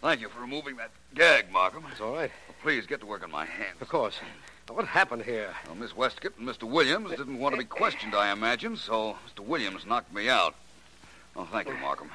Thank 0.00 0.20
you 0.20 0.28
for 0.28 0.40
removing 0.40 0.76
that 0.76 0.90
gag, 1.14 1.50
Markham. 1.50 1.84
It's 1.90 2.00
all 2.00 2.12
right. 2.12 2.30
Please 2.62 2.86
get 2.86 3.00
to 3.00 3.06
work 3.06 3.24
on 3.24 3.32
my 3.32 3.44
hands. 3.44 3.80
Of 3.80 3.88
course. 3.88 4.20
Now, 4.68 4.76
what 4.76 4.86
happened 4.86 5.22
here? 5.22 5.54
Well, 5.66 5.74
Miss 5.74 5.96
Westcott 5.96 6.32
and 6.38 6.48
Mr. 6.48 6.64
Williams 6.64 7.10
didn't 7.10 7.38
want 7.38 7.54
to 7.54 7.58
be 7.58 7.64
questioned, 7.64 8.14
I 8.14 8.30
imagine, 8.30 8.76
so 8.76 9.16
Mr. 9.26 9.44
Williams 9.44 9.86
knocked 9.86 10.12
me 10.14 10.28
out. 10.28 10.54
Oh, 11.34 11.48
thank 11.50 11.68
you, 11.68 11.74
Markham. 11.78 12.10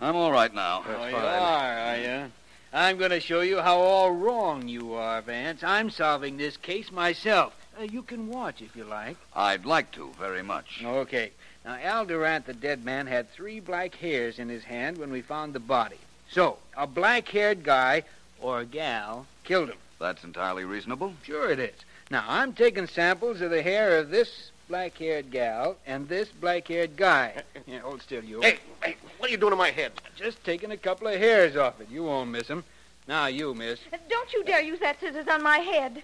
I'm 0.00 0.16
all 0.16 0.32
right 0.32 0.52
now. 0.52 0.82
That's 0.86 1.00
oh, 1.00 1.06
you 1.06 1.16
are, 1.16 1.78
are 1.78 1.96
you? 1.96 2.32
I'm 2.76 2.98
going 2.98 3.12
to 3.12 3.20
show 3.20 3.40
you 3.40 3.60
how 3.60 3.78
all 3.78 4.10
wrong 4.10 4.66
you 4.66 4.94
are, 4.94 5.22
Vance. 5.22 5.62
I'm 5.62 5.90
solving 5.90 6.36
this 6.36 6.56
case 6.56 6.90
myself. 6.90 7.54
Uh, 7.78 7.84
you 7.84 8.02
can 8.02 8.26
watch 8.26 8.60
if 8.60 8.74
you 8.74 8.82
like. 8.82 9.16
I'd 9.32 9.64
like 9.64 9.92
to, 9.92 10.10
very 10.18 10.42
much. 10.42 10.82
Okay. 10.84 11.30
Now, 11.64 11.78
Al 11.80 12.04
Durant, 12.04 12.46
the 12.46 12.52
dead 12.52 12.84
man, 12.84 13.06
had 13.06 13.30
three 13.30 13.60
black 13.60 13.94
hairs 13.94 14.40
in 14.40 14.48
his 14.48 14.64
hand 14.64 14.98
when 14.98 15.12
we 15.12 15.22
found 15.22 15.52
the 15.52 15.60
body. 15.60 15.98
So, 16.28 16.58
a 16.76 16.84
black 16.84 17.28
haired 17.28 17.62
guy, 17.62 18.02
or 18.40 18.64
gal, 18.64 19.26
killed 19.44 19.68
him. 19.68 19.78
That's 20.00 20.24
entirely 20.24 20.64
reasonable. 20.64 21.14
Sure 21.22 21.52
it 21.52 21.60
is. 21.60 21.76
Now, 22.10 22.24
I'm 22.26 22.54
taking 22.54 22.88
samples 22.88 23.40
of 23.40 23.52
the 23.52 23.62
hair 23.62 23.98
of 23.98 24.10
this 24.10 24.50
black 24.68 24.98
haired 24.98 25.30
gal 25.30 25.76
and 25.86 26.08
this 26.08 26.28
black 26.28 26.66
haired 26.66 26.96
guy. 26.96 27.42
Yeah, 27.66 27.78
hold 27.78 28.02
still, 28.02 28.22
you. 28.22 28.42
Hey, 28.42 28.58
hey, 28.82 28.96
what 29.24 29.30
are 29.30 29.32
you 29.32 29.38
doing 29.38 29.52
to 29.52 29.56
my 29.56 29.70
head? 29.70 29.90
Just 30.16 30.44
taking 30.44 30.70
a 30.70 30.76
couple 30.76 31.08
of 31.08 31.18
hairs 31.18 31.56
off 31.56 31.80
it. 31.80 31.88
You 31.90 32.04
won't 32.04 32.28
miss 32.28 32.50
'em. 32.50 32.62
Now, 33.08 33.24
you, 33.24 33.54
miss. 33.54 33.80
Don't 34.10 34.30
you 34.34 34.44
dare 34.44 34.60
use 34.60 34.80
that 34.80 35.00
scissors 35.00 35.26
on 35.28 35.42
my 35.42 35.60
head. 35.60 36.02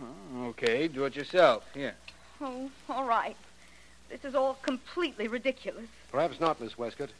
Oh, 0.00 0.46
okay, 0.50 0.86
do 0.86 1.04
it 1.04 1.16
yourself. 1.16 1.64
Here. 1.74 1.96
Oh, 2.40 2.70
all 2.88 3.06
right. 3.06 3.36
This 4.08 4.24
is 4.24 4.36
all 4.36 4.54
completely 4.62 5.26
ridiculous. 5.26 5.88
Perhaps 6.12 6.38
not, 6.38 6.60
Miss 6.60 6.78
Westcott. 6.78 7.10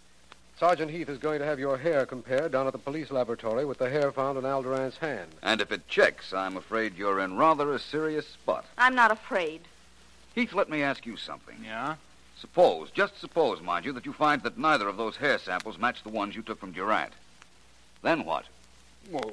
Sergeant 0.57 0.93
Heath 0.93 1.09
is 1.09 1.19
going 1.19 1.41
to 1.41 1.47
have 1.47 1.59
your 1.59 1.79
hair 1.79 2.07
compared 2.07 2.53
down 2.53 2.69
at 2.69 2.73
the 2.73 2.79
police 2.79 3.11
laboratory 3.11 3.65
with 3.65 3.79
the 3.79 3.91
hair 3.91 4.13
found 4.13 4.39
in 4.39 4.47
Al 4.47 4.63
Durant's 4.63 4.99
hand. 4.99 5.35
And 5.43 5.61
if 5.61 5.73
it 5.73 5.89
checks, 5.89 6.33
I'm 6.33 6.57
afraid 6.57 6.97
you're 6.97 7.19
in 7.19 7.37
rather 7.37 7.73
a 7.73 7.81
serious 7.81 8.29
spot. 8.29 8.67
I'm 8.79 8.95
not 8.95 9.11
afraid. 9.11 9.63
Heath, 10.33 10.53
let 10.53 10.71
me 10.71 10.85
ask 10.85 11.05
you 11.07 11.17
something. 11.17 11.57
Yeah? 11.65 11.97
Suppose, 12.41 12.91
just 12.91 13.21
suppose, 13.21 13.61
mind 13.61 13.85
you, 13.85 13.93
that 13.93 14.07
you 14.07 14.13
find 14.15 14.43
that 14.43 14.57
neither 14.57 14.89
of 14.89 14.97
those 14.97 15.17
hair 15.17 15.39
samples 15.39 15.79
match 15.79 16.03
the 16.03 16.09
ones 16.09 16.35
you 16.35 16.43
took 16.43 16.59
from 16.59 16.73
Durant. 16.73 17.13
Then 18.03 18.25
what? 18.25 18.47
Well, 19.11 19.33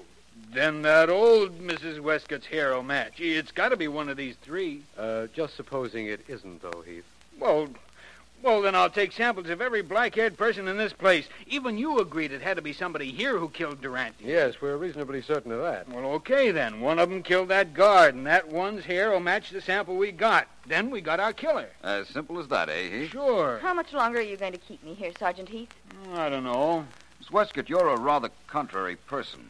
then 0.53 0.81
that 0.81 1.09
old 1.09 1.59
Mrs. 1.59 2.01
Westcott's 2.01 2.45
hair 2.45 2.73
will 2.73 2.83
match. 2.83 3.19
It's 3.19 3.51
got 3.51 3.69
to 3.69 3.77
be 3.77 3.87
one 3.87 4.09
of 4.09 4.17
these 4.17 4.35
three. 4.35 4.83
Uh, 4.97 5.27
just 5.33 5.55
supposing 5.55 6.07
it 6.07 6.21
isn't, 6.27 6.61
though, 6.61 6.81
Heath. 6.81 7.05
Well, 7.39 7.69
well, 8.47 8.61
then 8.61 8.75
I'll 8.75 8.89
take 8.89 9.11
samples 9.11 9.49
of 9.49 9.61
every 9.61 9.81
black-haired 9.81 10.37
person 10.37 10.69
in 10.69 10.77
this 10.77 10.93
place. 10.93 11.27
Even 11.47 11.77
you 11.77 11.99
agreed 11.99 12.31
it 12.31 12.41
had 12.41 12.55
to 12.55 12.61
be 12.61 12.71
somebody 12.71 13.11
here 13.11 13.37
who 13.37 13.49
killed 13.49 13.81
Durant. 13.81 14.15
Yes, 14.21 14.61
we're 14.61 14.77
reasonably 14.77 15.21
certain 15.21 15.51
of 15.51 15.61
that. 15.63 15.89
Well, 15.89 16.05
okay 16.13 16.51
then. 16.51 16.79
One 16.79 16.97
of 16.97 17.09
them 17.09 17.23
killed 17.23 17.49
that 17.49 17.73
guard, 17.73 18.15
and 18.15 18.25
that 18.25 18.47
one's 18.47 18.85
hair 18.85 19.11
will 19.11 19.19
match 19.19 19.49
the 19.49 19.59
sample 19.59 19.97
we 19.97 20.13
got. 20.13 20.47
Then 20.65 20.89
we 20.91 21.01
got 21.01 21.19
our 21.19 21.33
killer. 21.33 21.67
As 21.83 22.07
simple 22.07 22.39
as 22.39 22.47
that, 22.47 22.69
eh, 22.69 22.89
Heath? 22.89 23.11
Sure. 23.11 23.59
How 23.61 23.73
much 23.73 23.91
longer 23.91 24.19
are 24.19 24.21
you 24.21 24.37
going 24.37 24.53
to 24.53 24.57
keep 24.57 24.81
me 24.81 24.93
here, 24.93 25.11
Sergeant 25.19 25.49
Heath? 25.49 25.73
I 26.13 26.29
don't 26.29 26.45
know. 26.45 26.85
Miss 27.19 27.29
Westcott, 27.29 27.67
you're 27.67 27.89
a 27.89 27.99
rather 27.99 28.31
contrary 28.47 28.95
person. 28.95 29.45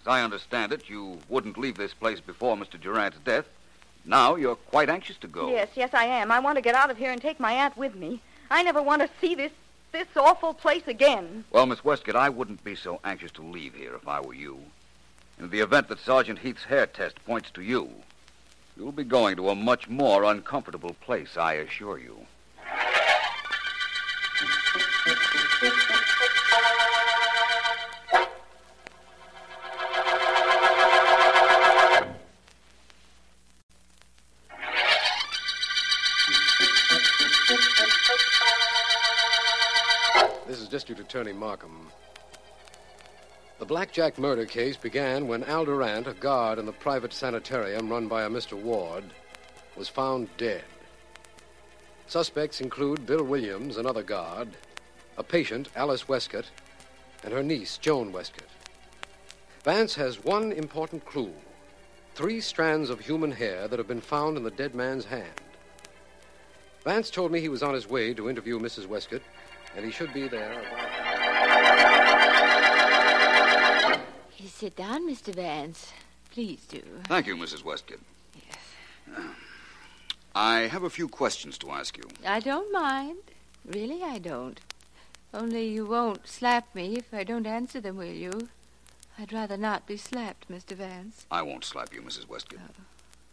As 0.00 0.06
I 0.06 0.22
understand 0.22 0.72
it, 0.72 0.88
you 0.88 1.18
wouldn't 1.28 1.58
leave 1.58 1.78
this 1.78 1.94
place 1.94 2.20
before 2.20 2.56
Mr. 2.56 2.80
Durant's 2.80 3.18
death. 3.24 3.46
Now 4.04 4.36
you're 4.36 4.54
quite 4.54 4.88
anxious 4.88 5.16
to 5.16 5.26
go. 5.26 5.50
Yes, 5.50 5.70
yes, 5.74 5.92
I 5.92 6.04
am. 6.04 6.30
I 6.30 6.38
want 6.38 6.58
to 6.58 6.62
get 6.62 6.76
out 6.76 6.92
of 6.92 6.96
here 6.96 7.10
and 7.10 7.20
take 7.20 7.40
my 7.40 7.50
aunt 7.50 7.76
with 7.76 7.96
me. 7.96 8.20
I 8.50 8.62
never 8.62 8.82
want 8.82 9.02
to 9.02 9.08
see 9.20 9.34
this 9.34 9.52
this 9.92 10.06
awful 10.16 10.52
place 10.52 10.86
again. 10.86 11.44
Well, 11.50 11.64
Miss 11.64 11.82
Westcott, 11.82 12.16
I 12.16 12.28
wouldn't 12.28 12.62
be 12.62 12.74
so 12.74 13.00
anxious 13.02 13.30
to 13.32 13.42
leave 13.42 13.74
here 13.74 13.94
if 13.94 14.06
I 14.06 14.20
were 14.20 14.34
you. 14.34 14.58
In 15.38 15.48
the 15.48 15.60
event 15.60 15.88
that 15.88 16.00
Sergeant 16.00 16.38
Heath's 16.40 16.64
hair 16.64 16.86
test 16.86 17.24
points 17.24 17.50
to 17.52 17.62
you, 17.62 17.90
you'll 18.76 18.92
be 18.92 19.04
going 19.04 19.36
to 19.36 19.48
a 19.48 19.54
much 19.54 19.88
more 19.88 20.24
uncomfortable 20.24 20.94
place, 21.00 21.36
I 21.38 21.54
assure 21.54 21.98
you. 21.98 22.26
District 40.76 41.00
Attorney 41.00 41.32
Markham. 41.32 41.88
The 43.58 43.64
Blackjack 43.64 44.18
murder 44.18 44.44
case 44.44 44.76
began 44.76 45.26
when 45.26 45.42
Al 45.44 45.64
Durant, 45.64 46.06
a 46.06 46.12
guard 46.12 46.58
in 46.58 46.66
the 46.66 46.72
private 46.72 47.14
sanitarium 47.14 47.88
run 47.88 48.08
by 48.08 48.24
a 48.24 48.28
Mr. 48.28 48.60
Ward, 48.60 49.04
was 49.74 49.88
found 49.88 50.28
dead. 50.36 50.64
Suspects 52.08 52.60
include 52.60 53.06
Bill 53.06 53.24
Williams, 53.24 53.78
another 53.78 54.02
guard, 54.02 54.48
a 55.16 55.22
patient, 55.22 55.70
Alice 55.74 56.08
Westcott, 56.08 56.50
and 57.24 57.32
her 57.32 57.42
niece, 57.42 57.78
Joan 57.78 58.12
Westcott. 58.12 58.50
Vance 59.64 59.94
has 59.94 60.22
one 60.22 60.52
important 60.52 61.06
clue 61.06 61.32
three 62.14 62.38
strands 62.38 62.90
of 62.90 63.00
human 63.00 63.32
hair 63.32 63.66
that 63.66 63.78
have 63.78 63.88
been 63.88 64.02
found 64.02 64.36
in 64.36 64.42
the 64.42 64.50
dead 64.50 64.74
man's 64.74 65.06
hand. 65.06 65.40
Vance 66.84 67.08
told 67.08 67.32
me 67.32 67.40
he 67.40 67.48
was 67.48 67.62
on 67.62 67.72
his 67.72 67.88
way 67.88 68.12
to 68.12 68.28
interview 68.28 68.58
Mrs. 68.58 68.86
Westcott, 68.86 69.22
and 69.76 69.84
he 69.84 69.90
should 69.90 70.12
be 70.12 70.26
there. 70.26 70.62
You 74.38 74.48
sit 74.48 74.74
down, 74.74 75.08
Mr. 75.08 75.34
Vance. 75.34 75.92
Please 76.30 76.64
do. 76.66 76.82
Thank 77.04 77.26
you, 77.26 77.36
Mrs. 77.36 77.64
Westcott. 77.64 77.98
Yes. 78.34 79.24
I 80.34 80.60
have 80.60 80.82
a 80.82 80.90
few 80.90 81.08
questions 81.08 81.56
to 81.58 81.70
ask 81.70 81.96
you. 81.96 82.04
I 82.26 82.40
don't 82.40 82.72
mind. 82.72 83.18
Really, 83.64 84.02
I 84.02 84.18
don't. 84.18 84.60
Only 85.32 85.68
you 85.68 85.84
won't 85.86 86.26
slap 86.26 86.74
me 86.74 86.96
if 86.96 87.12
I 87.12 87.24
don't 87.24 87.46
answer 87.46 87.80
them, 87.80 87.96
will 87.96 88.06
you? 88.06 88.48
I'd 89.18 89.32
rather 89.32 89.56
not 89.56 89.86
be 89.86 89.96
slapped, 89.96 90.50
Mr. 90.50 90.76
Vance. 90.76 91.26
I 91.30 91.42
won't 91.42 91.64
slap 91.64 91.94
you, 91.94 92.02
Mrs. 92.02 92.28
Westcott. 92.28 92.60
Oh. 92.68 92.82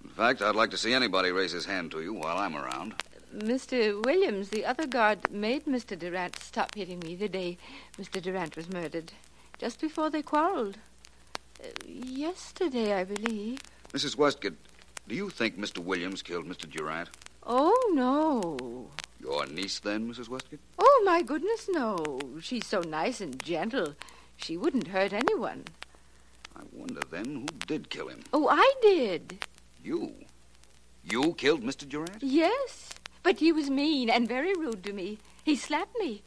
In 0.04 0.10
fact, 0.10 0.42
I'd 0.42 0.56
like 0.56 0.72
to 0.72 0.78
see 0.78 0.94
anybody 0.94 1.32
raise 1.32 1.52
his 1.52 1.66
hand 1.66 1.92
to 1.92 2.02
you 2.02 2.14
while 2.14 2.38
I'm 2.38 2.56
around. 2.56 2.96
Mr. 3.34 4.04
Williams, 4.06 4.50
the 4.50 4.64
other 4.64 4.86
guard, 4.86 5.32
made 5.32 5.66
Mr. 5.66 5.98
Durant 5.98 6.38
stop 6.40 6.76
hitting 6.76 7.00
me 7.00 7.16
the 7.16 7.28
day 7.28 7.58
Mr. 7.98 8.22
Durant 8.22 8.56
was 8.56 8.72
murdered, 8.72 9.12
just 9.58 9.82
before 9.82 10.10
they 10.10 10.22
quarreled. 10.22 10.78
Uh, 11.60 11.68
yesterday, 11.88 12.94
I 12.94 13.04
believe. 13.04 13.60
Mrs. 13.92 14.16
Westcott, 14.16 14.54
do 15.08 15.16
you 15.16 15.30
think 15.30 15.58
Mr. 15.58 15.80
Williams 15.80 16.22
killed 16.22 16.46
Mr. 16.46 16.70
Durant? 16.70 17.10
Oh, 17.46 17.92
no. 17.94 18.90
Your 19.20 19.48
niece, 19.48 19.80
then, 19.80 20.14
Mrs. 20.14 20.30
Westcott? 20.30 20.60
Oh, 20.78 21.02
my 21.06 21.22
goodness, 21.24 21.68
no. 21.70 22.20
She's 22.40 22.68
so 22.68 22.82
nice 22.82 23.20
and 23.20 23.44
gentle. 23.44 23.96
She 24.38 24.58
wouldn't 24.58 24.88
hurt 24.88 25.12
anyone. 25.12 25.64
I 26.56 26.62
wonder, 26.72 27.02
then, 27.10 27.26
who 27.36 27.46
did 27.66 27.90
kill 27.90 28.10
him? 28.10 28.22
Oh, 28.32 28.48
I 28.48 28.74
did. 28.82 29.46
You? 29.84 30.14
You 31.04 31.34
killed 31.34 31.64
Mr. 31.64 31.88
Durant? 31.88 32.22
Yes, 32.22 32.90
but 33.24 33.40
he 33.40 33.52
was 33.52 33.70
mean 33.70 34.10
and 34.10 34.28
very 34.28 34.54
rude 34.54 34.84
to 34.84 34.94
me. 34.94 35.18
He 35.44 35.56
slapped 35.56 35.98
me. 35.98 36.22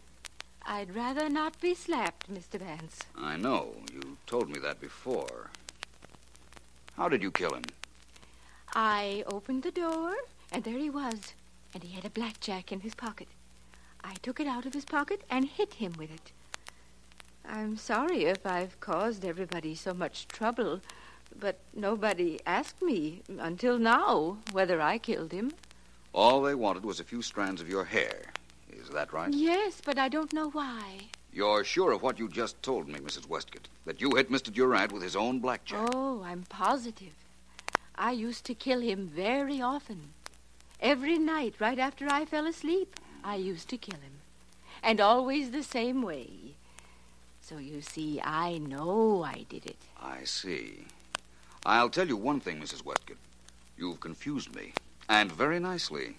I'd 0.65 0.97
rather 0.97 1.29
not 1.29 1.61
be 1.61 1.75
slapped, 1.75 2.33
Mr. 2.33 2.59
Vance. 2.59 3.01
I 3.17 3.37
know. 3.37 3.77
You 3.93 4.17
told 4.27 4.49
me 4.49 4.59
that 4.61 4.81
before. 4.81 5.51
How 6.97 7.09
did 7.09 7.23
you 7.23 7.31
kill 7.31 7.55
him? 7.55 7.65
I 8.75 9.23
opened 9.27 9.63
the 9.63 9.71
door, 9.71 10.15
and 10.51 10.65
there 10.65 10.79
he 10.79 10.91
was, 10.91 11.35
and 11.73 11.85
he 11.85 11.95
had 11.95 12.05
a 12.05 12.11
blackjack 12.11 12.73
in 12.73 12.81
his 12.81 12.95
pocket. 12.95 13.29
I 14.03 14.15
took 14.23 14.41
it 14.41 14.47
out 14.47 14.67
of 14.67 14.75
his 14.75 14.85
pocket 14.85 15.23
and 15.31 15.45
hit 15.45 15.75
him 15.75 15.93
with 15.99 16.11
it. 16.11 16.33
I'm 17.49 17.77
sorry 17.77 18.25
if 18.25 18.45
I've 18.45 18.81
caused 18.81 19.25
everybody 19.25 19.75
so 19.75 19.95
much 19.95 20.27
trouble, 20.27 20.81
but 21.39 21.59
nobody 21.75 22.41
asked 22.45 22.83
me 22.83 23.23
until 23.39 23.79
now 23.79 24.39
whether 24.53 24.81
I 24.81 24.99
killed 24.99 25.33
him. 25.33 25.53
All 26.17 26.41
they 26.41 26.55
wanted 26.55 26.83
was 26.83 26.99
a 26.99 27.05
few 27.05 27.21
strands 27.21 27.61
of 27.61 27.69
your 27.69 27.85
hair. 27.85 28.33
Is 28.73 28.89
that 28.89 29.13
right? 29.13 29.31
Yes, 29.35 29.83
but 29.85 29.99
I 29.99 30.09
don't 30.09 30.33
know 30.33 30.49
why. 30.49 31.11
You're 31.31 31.63
sure 31.63 31.93
of 31.93 32.01
what 32.01 32.19
you 32.19 32.27
just 32.27 32.63
told 32.63 32.89
me, 32.89 32.99
Mrs. 33.01 33.29
Westcott? 33.29 33.69
That 33.85 34.01
you 34.01 34.15
hit 34.17 34.31
Mr. 34.31 34.51
Durant 34.51 34.93
with 34.93 35.03
his 35.03 35.15
own 35.15 35.41
blackjack? 35.41 35.91
Oh, 35.93 36.23
I'm 36.25 36.45
positive. 36.49 37.13
I 37.97 38.13
used 38.13 38.47
to 38.47 38.55
kill 38.55 38.81
him 38.81 39.11
very 39.15 39.61
often. 39.61 40.15
Every 40.81 41.19
night, 41.19 41.57
right 41.59 41.79
after 41.79 42.09
I 42.09 42.25
fell 42.25 42.47
asleep, 42.47 42.99
I 43.23 43.35
used 43.35 43.69
to 43.69 43.77
kill 43.77 44.01
him. 44.01 44.23
And 44.83 45.03
always 45.03 45.51
the 45.51 45.63
same 45.63 46.01
way. 46.01 46.31
So 47.43 47.59
you 47.59 47.83
see, 47.83 48.23
I 48.23 48.57
know 48.57 49.23
I 49.23 49.45
did 49.51 49.67
it. 49.67 49.83
I 50.03 50.25
see. 50.25 50.87
I'll 51.67 51.91
tell 51.91 52.09
you 52.09 52.17
one 52.17 52.41
thing, 52.41 52.59
Mrs. 52.59 52.87
Westcott. 52.87 53.19
You've 53.77 54.01
confused 54.01 54.57
me, 54.57 54.73
and 55.09 55.31
very 55.31 55.59
nicely. 55.61 56.17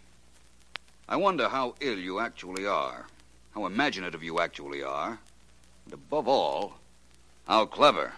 I 1.10 1.16
wonder 1.16 1.48
how 1.50 1.76
ill 1.80 1.98
you 1.98 2.20
actually 2.20 2.66
are, 2.66 3.08
how 3.54 3.66
imaginative 3.66 4.24
you 4.24 4.40
actually 4.40 4.84
are, 4.84 5.20
and 5.86 5.94
above 5.94 6.28
all, 6.28 6.74
how 7.48 7.66
clever. 7.66 8.14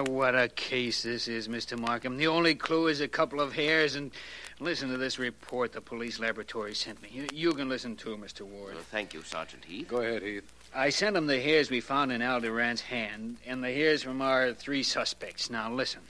Ah, 0.00 0.10
what 0.10 0.34
a 0.34 0.48
case 0.48 1.02
this 1.02 1.28
is, 1.28 1.46
Mr. 1.48 1.78
Markham. 1.78 2.16
The 2.16 2.26
only 2.26 2.54
clue 2.54 2.86
is 2.86 3.00
a 3.00 3.08
couple 3.08 3.40
of 3.40 3.52
hairs, 3.52 3.96
and 3.96 4.10
listen 4.58 4.88
to 4.88 4.96
this 4.96 5.18
report 5.18 5.72
the 5.72 5.80
police 5.82 6.18
laboratory 6.18 6.74
sent 6.74 7.02
me. 7.02 7.10
You, 7.12 7.26
you 7.32 7.52
can 7.52 7.68
listen 7.68 7.96
too, 7.96 8.16
Mr. 8.16 8.42
Ward. 8.42 8.74
Well, 8.74 8.82
thank 8.90 9.12
you, 9.12 9.22
Sergeant 9.22 9.64
Heath. 9.64 9.88
Go 9.88 9.98
ahead, 9.98 10.22
Heath. 10.22 10.50
I 10.74 10.88
sent 10.88 11.16
him 11.16 11.26
the 11.26 11.40
hairs 11.40 11.68
we 11.68 11.80
found 11.80 12.12
in 12.12 12.22
Al 12.22 12.40
Durant's 12.40 12.80
hand, 12.80 13.36
and 13.44 13.62
the 13.62 13.72
hairs 13.72 14.02
from 14.02 14.22
our 14.22 14.54
three 14.54 14.82
suspects. 14.82 15.50
Now, 15.50 15.70
listen. 15.70 16.00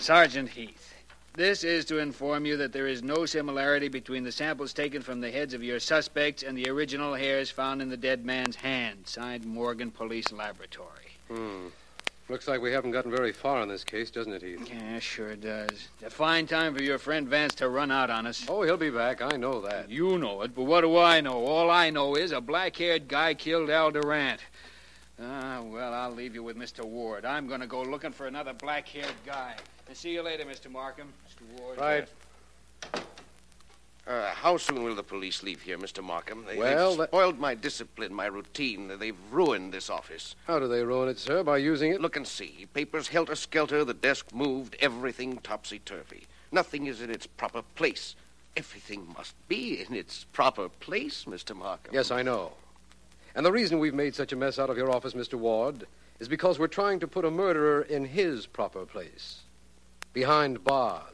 Sergeant 0.00 0.48
Heath, 0.48 0.92
this 1.34 1.62
is 1.62 1.84
to 1.86 1.98
inform 1.98 2.44
you 2.44 2.56
that 2.56 2.72
there 2.72 2.88
is 2.88 3.04
no 3.04 3.26
similarity 3.26 3.88
between 3.88 4.24
the 4.24 4.32
samples 4.32 4.72
taken 4.72 5.00
from 5.02 5.20
the 5.20 5.30
heads 5.30 5.54
of 5.54 5.62
your 5.62 5.78
suspects 5.78 6.42
and 6.42 6.58
the 6.58 6.68
original 6.68 7.14
hairs 7.14 7.50
found 7.50 7.82
in 7.82 7.88
the 7.88 7.96
dead 7.96 8.24
man's 8.24 8.56
hand. 8.56 9.06
Signed 9.06 9.44
Morgan 9.44 9.90
Police 9.92 10.32
Laboratory. 10.32 11.18
Hmm. 11.28 11.68
Looks 12.28 12.48
like 12.48 12.62
we 12.62 12.72
haven't 12.72 12.92
gotten 12.92 13.10
very 13.10 13.32
far 13.32 13.60
on 13.60 13.68
this 13.68 13.84
case, 13.84 14.10
doesn't 14.10 14.32
it, 14.32 14.42
Heath? 14.42 14.70
Yeah, 14.72 14.98
sure 15.00 15.36
does. 15.36 15.88
A 16.04 16.08
fine 16.08 16.46
time 16.46 16.74
for 16.74 16.82
your 16.82 16.98
friend 16.98 17.28
Vance 17.28 17.54
to 17.56 17.68
run 17.68 17.90
out 17.90 18.10
on 18.10 18.26
us. 18.26 18.46
Oh, 18.48 18.62
he'll 18.62 18.76
be 18.76 18.90
back. 18.90 19.20
I 19.20 19.36
know 19.36 19.60
that. 19.62 19.90
You 19.90 20.18
know 20.18 20.42
it, 20.42 20.54
but 20.54 20.62
what 20.62 20.82
do 20.82 20.96
I 20.96 21.20
know? 21.20 21.44
All 21.44 21.70
I 21.70 21.90
know 21.90 22.14
is 22.14 22.32
a 22.32 22.40
black 22.40 22.76
haired 22.76 23.08
guy 23.08 23.34
killed 23.34 23.70
Al 23.70 23.90
Durant. 23.90 24.40
Ah, 25.20 25.60
well, 25.62 25.92
I'll 25.92 26.12
leave 26.12 26.34
you 26.34 26.42
with 26.42 26.56
Mr. 26.56 26.84
Ward. 26.84 27.24
I'm 27.24 27.48
going 27.48 27.60
to 27.60 27.66
go 27.66 27.82
looking 27.82 28.12
for 28.12 28.26
another 28.26 28.52
black 28.54 28.88
haired 28.88 29.14
guy. 29.26 29.54
And 29.88 29.96
see 29.96 30.12
you 30.12 30.22
later, 30.22 30.44
Mr. 30.44 30.70
Markham. 30.70 31.12
Mr. 31.28 31.60
Ward. 31.60 31.78
Right. 31.78 32.08
Uh, 34.06 34.30
how 34.34 34.56
soon 34.56 34.82
will 34.82 34.96
the 34.96 35.02
police 35.02 35.42
leave 35.44 35.62
here, 35.62 35.78
Mr. 35.78 36.02
Markham? 36.02 36.44
They, 36.44 36.56
Well, 36.58 36.90
have 36.90 36.98
that- 36.98 37.08
spoiled 37.10 37.38
my 37.38 37.54
discipline, 37.54 38.12
my 38.12 38.26
routine. 38.26 38.88
They've 38.98 39.16
ruined 39.30 39.72
this 39.72 39.88
office. 39.88 40.34
How 40.46 40.58
do 40.58 40.66
they 40.66 40.82
ruin 40.82 41.08
it, 41.08 41.18
sir? 41.20 41.44
By 41.44 41.58
using 41.58 41.92
it? 41.92 42.00
Look 42.00 42.16
and 42.16 42.26
see. 42.26 42.66
Papers 42.74 43.08
helter 43.08 43.36
skelter, 43.36 43.84
the 43.84 43.94
desk 43.94 44.34
moved, 44.34 44.76
everything 44.80 45.38
topsy 45.38 45.78
turvy. 45.78 46.24
Nothing 46.50 46.86
is 46.86 47.00
in 47.00 47.10
its 47.10 47.26
proper 47.26 47.62
place. 47.76 48.16
Everything 48.56 49.06
must 49.16 49.34
be 49.48 49.82
in 49.82 49.94
its 49.94 50.24
proper 50.32 50.68
place, 50.68 51.24
Mr. 51.24 51.56
Markham. 51.56 51.94
Yes, 51.94 52.10
I 52.10 52.22
know. 52.22 52.54
And 53.34 53.46
the 53.46 53.52
reason 53.52 53.78
we've 53.78 53.94
made 53.94 54.14
such 54.14 54.32
a 54.32 54.36
mess 54.36 54.58
out 54.58 54.68
of 54.68 54.76
your 54.76 54.90
office, 54.90 55.14
Mr. 55.14 55.34
Ward, 55.34 55.86
is 56.18 56.28
because 56.28 56.58
we're 56.58 56.66
trying 56.66 57.00
to 57.00 57.08
put 57.08 57.24
a 57.24 57.30
murderer 57.30 57.82
in 57.82 58.04
his 58.04 58.46
proper 58.46 58.84
place. 58.84 59.38
Behind 60.12 60.62
bars. 60.64 61.04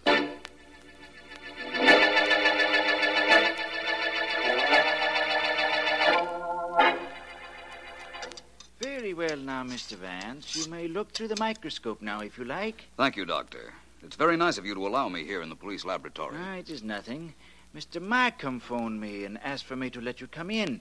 Well 9.18 9.36
now, 9.36 9.64
Mr. 9.64 9.94
Vance. 9.94 10.54
You 10.54 10.70
may 10.70 10.86
look 10.86 11.10
through 11.10 11.26
the 11.26 11.40
microscope 11.40 12.00
now, 12.00 12.20
if 12.20 12.38
you 12.38 12.44
like. 12.44 12.84
Thank 12.96 13.16
you, 13.16 13.24
Doctor. 13.24 13.74
It's 14.00 14.14
very 14.14 14.36
nice 14.36 14.58
of 14.58 14.64
you 14.64 14.74
to 14.76 14.86
allow 14.86 15.08
me 15.08 15.24
here 15.24 15.42
in 15.42 15.48
the 15.48 15.56
police 15.56 15.84
laboratory. 15.84 16.36
Ah, 16.38 16.54
it 16.54 16.70
is 16.70 16.84
nothing. 16.84 17.34
Mr. 17.74 18.00
Markham 18.00 18.60
phoned 18.60 19.00
me 19.00 19.24
and 19.24 19.36
asked 19.42 19.64
for 19.64 19.74
me 19.74 19.90
to 19.90 20.00
let 20.00 20.20
you 20.20 20.28
come 20.28 20.52
in. 20.52 20.80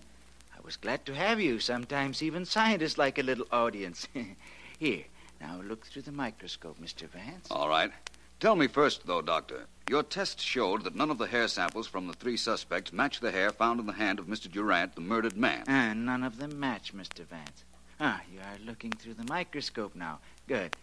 I 0.56 0.60
was 0.63 0.78
glad 0.78 1.04
to 1.08 1.15
have 1.15 1.41
you. 1.41 1.60
Sometimes 1.60 2.21
even 2.21 2.45
scientists 2.45 3.00
like 3.00 3.17
a 3.17 3.23
little 3.23 3.47
audience. 3.52 4.08
Here, 4.78 5.06
now 5.41 5.60
look 5.63 5.88
through 5.88 6.04
the 6.04 6.12
microscope, 6.12 6.80
Mr. 6.80 7.10
Vance. 7.10 7.47
All 7.50 7.69
right. 7.69 7.91
Tell 8.39 8.56
me 8.56 8.67
first, 8.67 9.08
though, 9.08 9.23
Doctor. 9.23 9.65
Your 9.89 10.04
test 10.04 10.39
showed 10.39 10.84
that 10.84 10.95
none 10.95 11.10
of 11.10 11.17
the 11.17 11.26
hair 11.26 11.47
samples 11.47 11.88
from 11.88 12.06
the 12.06 12.13
three 12.13 12.38
suspects 12.38 12.93
matched 12.93 13.21
the 13.21 13.32
hair 13.32 13.50
found 13.50 13.80
in 13.80 13.88
the 13.88 13.93
hand 13.93 14.19
of 14.19 14.28
Mr. 14.28 14.52
Durant, 14.52 14.93
the 14.93 15.02
murdered 15.02 15.36
man. 15.36 15.63
And 15.65 16.06
none 16.06 16.23
of 16.23 16.38
them 16.38 16.60
match, 16.60 16.93
Mr. 16.95 17.26
Vance. 17.26 17.63
Ah, 17.99 18.21
you 18.31 18.39
are 18.39 18.65
looking 18.65 18.91
through 18.91 19.15
the 19.15 19.25
microscope 19.27 19.95
now. 19.95 20.19
Good. 20.47 20.75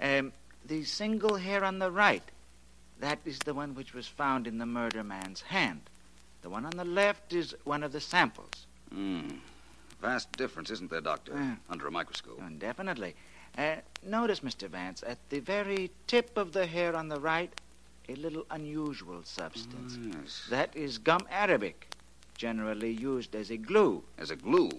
Um, 0.00 0.32
the 0.66 0.84
single 0.84 1.36
hair 1.36 1.64
on 1.64 1.78
the 1.78 1.90
right, 1.90 2.22
that 3.00 3.18
is 3.24 3.38
the 3.40 3.54
one 3.54 3.74
which 3.74 3.94
was 3.94 4.06
found 4.06 4.46
in 4.46 4.58
the 4.58 4.66
murder 4.66 5.04
man's 5.04 5.42
hand. 5.42 5.82
The 6.42 6.48
one 6.48 6.64
on 6.64 6.72
the 6.76 6.84
left 6.84 7.32
is 7.32 7.54
one 7.64 7.82
of 7.82 7.92
the 7.92 8.00
samples. 8.00 8.66
Hmm. 8.90 9.28
Vast 10.00 10.32
difference, 10.32 10.70
isn't 10.70 10.90
there, 10.90 11.00
Doctor? 11.00 11.34
Yeah. 11.34 11.54
Under 11.70 11.86
a 11.86 11.90
microscope. 11.90 12.40
Oh, 12.42 12.48
definitely. 12.58 13.14
Uh, 13.56 13.76
notice, 14.04 14.40
Mr. 14.40 14.68
Vance, 14.68 15.04
at 15.06 15.18
the 15.28 15.40
very 15.40 15.90
tip 16.06 16.36
of 16.36 16.52
the 16.52 16.66
hair 16.66 16.96
on 16.96 17.08
the 17.08 17.20
right, 17.20 17.52
a 18.08 18.14
little 18.16 18.44
unusual 18.50 19.20
substance. 19.24 19.98
Oh, 20.00 20.18
yes. 20.20 20.46
That 20.50 20.74
is 20.74 20.98
gum 20.98 21.20
arabic, 21.30 21.94
generally 22.36 22.90
used 22.90 23.36
as 23.36 23.50
a 23.50 23.56
glue. 23.56 24.02
As 24.18 24.30
a 24.30 24.36
glue. 24.36 24.70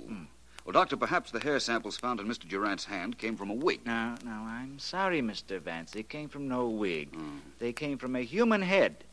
Well, 0.65 0.71
Doctor, 0.71 0.95
perhaps 0.95 1.29
the 1.31 1.41
hair 1.41 1.59
samples 1.59 1.97
found 1.97 2.21
in 2.21 2.27
Mr. 2.27 2.47
Durant's 2.47 2.85
hand 2.85 3.17
came 3.17 3.35
from 3.35 3.49
a 3.49 3.53
wig. 3.53 3.85
Now, 3.85 4.15
now, 4.23 4.45
I'm 4.47 4.79
sorry, 4.79 5.21
Mr. 5.21 5.59
Vance. 5.59 5.91
They 5.91 6.03
came 6.03 6.29
from 6.29 6.47
no 6.47 6.67
wig. 6.67 7.13
Hmm. 7.13 7.39
They 7.59 7.73
came 7.73 7.97
from 7.97 8.15
a 8.15 8.21
human 8.21 8.61
head, 8.61 9.03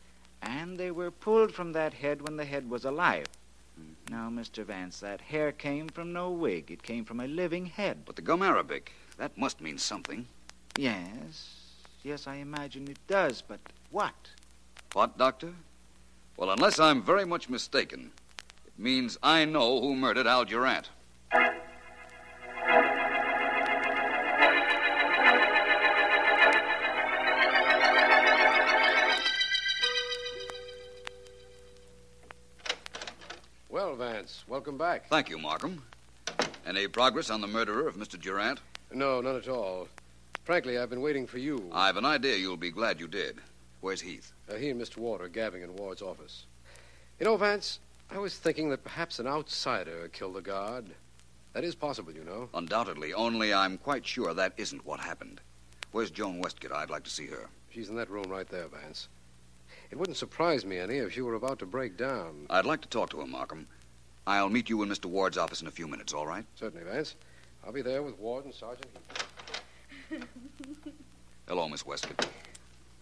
and 0.41 0.77
they 0.77 0.91
were 0.91 1.11
pulled 1.11 1.53
from 1.53 1.73
that 1.73 1.93
head 1.93 2.21
when 2.21 2.37
the 2.37 2.45
head 2.45 2.69
was 2.69 2.85
alive. 2.85 3.25
Hmm. 3.75 3.91
Now, 4.09 4.29
Mr. 4.29 4.63
Vance, 4.63 5.01
that 5.01 5.19
hair 5.19 5.51
came 5.51 5.89
from 5.89 6.13
no 6.13 6.29
wig. 6.29 6.71
It 6.71 6.83
came 6.83 7.03
from 7.03 7.19
a 7.19 7.27
living 7.27 7.65
head. 7.65 8.05
But 8.05 8.15
the 8.15 8.21
gum 8.21 8.41
arabic, 8.41 8.93
that 9.17 9.37
must 9.37 9.59
mean 9.59 9.77
something. 9.77 10.27
Yes, 10.77 11.49
yes, 12.01 12.27
I 12.27 12.35
imagine 12.35 12.87
it 12.87 12.99
does, 13.07 13.41
but 13.41 13.59
what? 13.89 14.15
What, 14.93 15.17
Doctor? 15.17 15.53
Well, 16.37 16.51
unless 16.51 16.79
I'm 16.79 17.03
very 17.03 17.25
much 17.25 17.49
mistaken, 17.49 18.11
it 18.65 18.79
means 18.81 19.17
I 19.21 19.43
know 19.43 19.81
who 19.81 19.97
murdered 19.97 20.27
Al 20.27 20.45
Durant. 20.45 20.87
Well, 33.69 33.95
Vance, 33.95 34.43
welcome 34.47 34.77
back. 34.77 35.07
Thank 35.07 35.29
you, 35.29 35.37
Markham. 35.37 35.81
Any 36.65 36.87
progress 36.87 37.29
on 37.29 37.39
the 37.41 37.47
murderer 37.47 37.87
of 37.87 37.95
Mr. 37.95 38.19
Durant? 38.19 38.59
No, 38.93 39.21
none 39.21 39.37
at 39.37 39.47
all. 39.47 39.87
Frankly, 40.43 40.77
I've 40.77 40.89
been 40.89 41.01
waiting 41.01 41.25
for 41.25 41.37
you. 41.37 41.69
I've 41.71 41.97
an 41.97 42.05
idea 42.05 42.35
you'll 42.35 42.57
be 42.57 42.71
glad 42.71 42.99
you 42.99 43.07
did. 43.07 43.37
Where's 43.79 44.01
Heath? 44.01 44.33
Uh, 44.49 44.55
he 44.55 44.69
and 44.69 44.81
Mr. 44.81 44.97
Ward 44.97 45.21
are 45.21 45.29
gabbing 45.29 45.63
in 45.63 45.75
Ward's 45.75 46.01
office. 46.01 46.45
You 47.19 47.25
know, 47.25 47.37
Vance, 47.37 47.79
I 48.09 48.17
was 48.17 48.35
thinking 48.35 48.69
that 48.69 48.83
perhaps 48.83 49.19
an 49.19 49.27
outsider 49.27 50.09
killed 50.11 50.35
the 50.35 50.41
guard. 50.41 50.87
That 51.53 51.63
is 51.63 51.75
possible, 51.75 52.13
you 52.13 52.23
know. 52.23 52.49
Undoubtedly, 52.53 53.13
only 53.13 53.53
I'm 53.53 53.77
quite 53.77 54.05
sure 54.05 54.33
that 54.33 54.53
isn't 54.57 54.85
what 54.85 54.99
happened. 55.01 55.41
Where's 55.91 56.09
Joan 56.09 56.39
Westcott? 56.39 56.71
I'd 56.71 56.89
like 56.89 57.03
to 57.03 57.09
see 57.09 57.27
her. 57.27 57.49
She's 57.69 57.89
in 57.89 57.95
that 57.95 58.09
room 58.09 58.29
right 58.29 58.47
there, 58.47 58.67
Vance. 58.67 59.09
It 59.91 59.97
wouldn't 59.97 60.17
surprise 60.17 60.65
me 60.65 60.77
any 60.77 60.97
if 60.97 61.11
she 61.13 61.21
were 61.21 61.35
about 61.35 61.59
to 61.59 61.65
break 61.65 61.97
down. 61.97 62.45
I'd 62.49 62.65
like 62.65 62.81
to 62.81 62.87
talk 62.87 63.09
to 63.09 63.19
her, 63.19 63.27
Markham. 63.27 63.67
I'll 64.25 64.49
meet 64.49 64.69
you 64.69 64.81
in 64.83 64.89
Mr. 64.89 65.05
Ward's 65.07 65.37
office 65.37 65.61
in 65.61 65.67
a 65.67 65.71
few 65.71 65.87
minutes, 65.87 66.13
all 66.13 66.25
right? 66.25 66.45
Certainly, 66.55 66.85
Vance. 66.85 67.15
I'll 67.65 67.73
be 67.73 67.81
there 67.81 68.01
with 68.01 68.17
Ward 68.17 68.45
and 68.45 68.53
Sergeant 68.53 68.87
Heath. 70.09 70.21
Hello, 71.47 71.67
Miss 71.67 71.85
Westcott. 71.85 72.27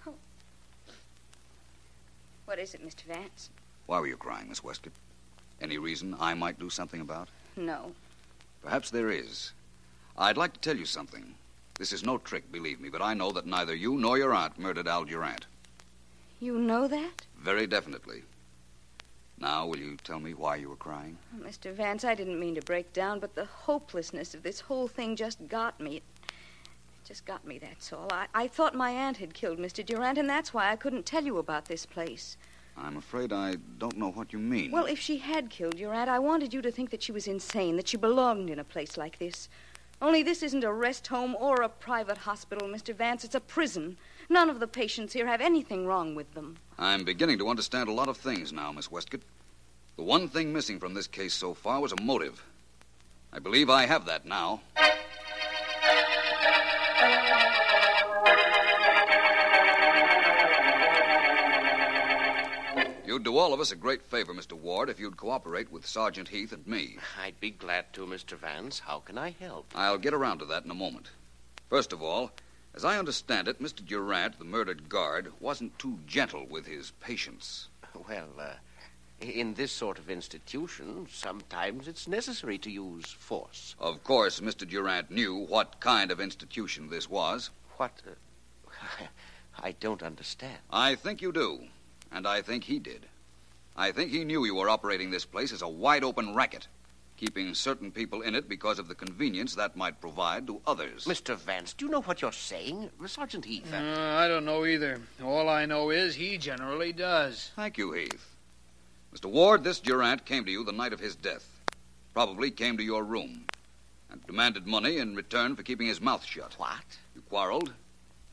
Oh. 0.07 0.13
What 2.45 2.57
is 2.57 2.73
it, 2.73 2.83
Mr. 2.85 3.03
Vance? 3.03 3.51
Why 3.85 3.99
were 3.99 4.07
you 4.07 4.17
crying, 4.17 4.49
Miss 4.49 4.63
Westcott? 4.63 4.93
Any 5.61 5.77
reason 5.77 6.15
I 6.19 6.33
might 6.33 6.57
do 6.57 6.69
something 6.69 7.01
about? 7.01 7.27
No. 7.55 7.91
Perhaps 8.61 8.91
there 8.91 9.09
is. 9.09 9.53
I'd 10.17 10.37
like 10.37 10.53
to 10.53 10.59
tell 10.59 10.77
you 10.77 10.85
something. 10.85 11.35
This 11.77 11.93
is 11.93 12.03
no 12.03 12.17
trick, 12.17 12.51
believe 12.51 12.81
me, 12.81 12.89
but 12.89 13.01
I 13.01 13.13
know 13.13 13.31
that 13.31 13.45
neither 13.45 13.73
you 13.73 13.97
nor 13.97 14.17
your 14.17 14.33
aunt 14.33 14.59
murdered 14.59 14.87
Al 14.87 15.05
Durant. 15.05 15.45
You 16.41 16.57
know 16.57 16.87
that? 16.87 17.25
Very 17.37 17.67
definitely. 17.67 18.23
Now, 19.39 19.65
will 19.65 19.79
you 19.79 19.95
tell 20.03 20.19
me 20.19 20.33
why 20.33 20.57
you 20.57 20.69
were 20.69 20.75
crying? 20.75 21.17
Oh, 21.33 21.47
Mr. 21.47 21.73
Vance, 21.73 22.03
I 22.03 22.15
didn't 22.15 22.39
mean 22.39 22.55
to 22.55 22.61
break 22.61 22.91
down, 22.91 23.19
but 23.21 23.35
the 23.35 23.45
hopelessness 23.45 24.33
of 24.33 24.43
this 24.43 24.59
whole 24.59 24.89
thing 24.89 25.15
just 25.15 25.47
got 25.47 25.79
me. 25.79 25.97
It 25.97 26.03
just 27.05 27.25
got 27.25 27.45
me, 27.47 27.57
that's 27.57 27.93
all. 27.93 28.09
I, 28.11 28.27
I 28.33 28.47
thought 28.47 28.75
my 28.75 28.91
aunt 28.91 29.17
had 29.17 29.33
killed 29.33 29.57
Mr. 29.57 29.85
Durant, 29.85 30.17
and 30.17 30.29
that's 30.29 30.53
why 30.53 30.69
I 30.69 30.75
couldn't 30.75 31.05
tell 31.05 31.23
you 31.23 31.37
about 31.37 31.65
this 31.65 31.85
place. 31.85 32.35
I'm 32.81 32.97
afraid 32.97 33.33
I 33.33 33.55
don't 33.77 33.97
know 33.97 34.11
what 34.11 34.31
you 34.33 34.39
mean. 34.39 34.71
Well, 34.71 34.85
if 34.85 34.99
she 34.99 35.17
had 35.17 35.49
killed 35.49 35.77
your 35.77 35.93
aunt, 35.93 36.09
I 36.09 36.19
wanted 36.19 36.53
you 36.53 36.61
to 36.61 36.71
think 36.71 36.89
that 36.91 37.03
she 37.03 37.11
was 37.11 37.27
insane, 37.27 37.75
that 37.75 37.87
she 37.87 37.97
belonged 37.97 38.49
in 38.49 38.59
a 38.59 38.63
place 38.63 38.97
like 38.97 39.19
this. 39.19 39.49
Only 40.01 40.23
this 40.23 40.41
isn't 40.43 40.63
a 40.63 40.71
rest 40.71 41.07
home 41.07 41.35
or 41.37 41.61
a 41.61 41.69
private 41.69 42.19
hospital, 42.19 42.69
Mr. 42.69 42.95
Vance. 42.95 43.25
It's 43.25 43.35
a 43.35 43.41
prison. 43.41 43.97
None 44.29 44.49
of 44.49 44.61
the 44.61 44.67
patients 44.67 45.11
here 45.11 45.27
have 45.27 45.41
anything 45.41 45.85
wrong 45.85 46.15
with 46.15 46.33
them. 46.33 46.55
I'm 46.77 47.03
beginning 47.03 47.37
to 47.39 47.49
understand 47.49 47.89
a 47.89 47.93
lot 47.93 48.07
of 48.07 48.15
things 48.15 48.53
now, 48.53 48.71
Miss 48.71 48.89
Westcott. 48.89 49.21
The 49.97 50.03
one 50.03 50.29
thing 50.29 50.53
missing 50.53 50.79
from 50.79 50.93
this 50.93 51.07
case 51.07 51.33
so 51.33 51.53
far 51.53 51.81
was 51.81 51.91
a 51.91 52.01
motive. 52.01 52.41
I 53.33 53.39
believe 53.39 53.69
I 53.69 53.85
have 53.85 54.05
that 54.05 54.25
now. 54.25 54.61
You'd 63.19 63.25
do 63.25 63.37
all 63.37 63.53
of 63.53 63.59
us 63.59 63.73
a 63.73 63.75
great 63.75 64.01
favor, 64.01 64.33
Mr. 64.33 64.53
Ward, 64.53 64.89
if 64.89 64.97
you'd 64.97 65.17
cooperate 65.17 65.69
with 65.73 65.85
Sergeant 65.85 66.29
Heath 66.29 66.53
and 66.53 66.65
me. 66.65 66.95
I'd 67.21 67.37
be 67.41 67.51
glad 67.51 67.91
to, 67.91 68.05
Mr. 68.05 68.37
Vance. 68.37 68.79
How 68.79 68.99
can 68.99 69.17
I 69.17 69.31
help? 69.31 69.73
I'll 69.75 69.97
get 69.97 70.13
around 70.13 70.39
to 70.39 70.45
that 70.45 70.63
in 70.63 70.71
a 70.71 70.73
moment. 70.73 71.09
First 71.69 71.91
of 71.91 72.01
all, 72.01 72.31
as 72.73 72.85
I 72.85 72.97
understand 72.97 73.49
it, 73.49 73.61
Mr. 73.61 73.85
Durant, 73.85 74.39
the 74.39 74.45
murdered 74.45 74.87
guard, 74.87 75.33
wasn't 75.41 75.77
too 75.77 75.99
gentle 76.07 76.45
with 76.45 76.65
his 76.65 76.91
patients. 77.01 77.67
Well, 78.07 78.29
uh, 78.39 78.53
in 79.19 79.55
this 79.55 79.73
sort 79.73 79.99
of 79.99 80.09
institution, 80.09 81.05
sometimes 81.11 81.89
it's 81.89 82.07
necessary 82.07 82.57
to 82.59 82.71
use 82.71 83.11
force. 83.11 83.75
Of 83.79 84.01
course, 84.05 84.39
Mr. 84.39 84.65
Durant 84.65 85.11
knew 85.11 85.35
what 85.35 85.81
kind 85.81 86.09
of 86.09 86.21
institution 86.21 86.89
this 86.89 87.09
was. 87.09 87.49
What? 87.75 88.01
Uh, 88.07 89.03
I 89.61 89.73
don't 89.73 90.03
understand. 90.03 90.59
I 90.71 90.95
think 90.95 91.21
you 91.21 91.33
do, 91.33 91.67
and 92.11 92.27
I 92.27 92.41
think 92.41 92.63
he 92.63 92.79
did. 92.79 93.05
I 93.75 93.91
think 93.91 94.11
he 94.11 94.25
knew 94.25 94.45
you 94.45 94.55
were 94.55 94.69
operating 94.69 95.09
this 95.11 95.25
place 95.25 95.51
as 95.53 95.61
a 95.61 95.67
wide 95.67 96.03
open 96.03 96.33
racket, 96.33 96.67
keeping 97.17 97.53
certain 97.53 97.91
people 97.91 98.21
in 98.21 98.35
it 98.35 98.49
because 98.49 98.79
of 98.79 98.87
the 98.87 98.95
convenience 98.95 99.55
that 99.55 99.75
might 99.75 100.01
provide 100.01 100.47
to 100.47 100.61
others. 100.67 101.05
Mr. 101.05 101.35
Vance, 101.37 101.73
do 101.73 101.85
you 101.85 101.91
know 101.91 102.01
what 102.01 102.21
you're 102.21 102.31
saying? 102.31 102.89
Sergeant 103.05 103.45
Heath. 103.45 103.71
uh, 103.73 103.77
I 103.77 104.27
don't 104.27 104.45
know 104.45 104.65
either. 104.65 105.01
All 105.23 105.47
I 105.49 105.65
know 105.65 105.89
is 105.91 106.15
he 106.15 106.37
generally 106.37 106.91
does. 106.91 107.51
Thank 107.55 107.77
you, 107.77 107.91
Heath. 107.93 108.35
Mr. 109.13 109.29
Ward, 109.29 109.63
this 109.63 109.79
Durant 109.79 110.25
came 110.25 110.45
to 110.45 110.51
you 110.51 110.63
the 110.63 110.71
night 110.71 110.93
of 110.93 110.99
his 110.99 111.15
death. 111.15 111.47
Probably 112.13 112.51
came 112.51 112.77
to 112.77 112.83
your 112.83 113.03
room 113.03 113.45
and 114.11 114.25
demanded 114.25 114.67
money 114.67 114.97
in 114.97 115.15
return 115.15 115.55
for 115.55 115.63
keeping 115.63 115.87
his 115.87 116.01
mouth 116.01 116.23
shut. 116.25 116.53
What? 116.57 116.83
You 117.15 117.21
quarreled, 117.29 117.73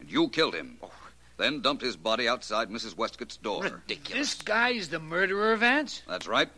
and 0.00 0.10
you 0.10 0.28
killed 0.28 0.54
him. 0.54 0.78
Then 1.36 1.60
dumped 1.60 1.82
his 1.82 1.96
body 1.96 2.26
outside 2.26 2.70
Mrs. 2.70 2.96
Westcott's 2.96 3.36
door. 3.36 3.62
Ridiculous. 3.62 4.34
This 4.34 4.42
guy's 4.42 4.88
the 4.88 4.98
murderer, 4.98 5.54
Vance? 5.56 6.02
That's 6.08 6.26
right. 6.26 6.48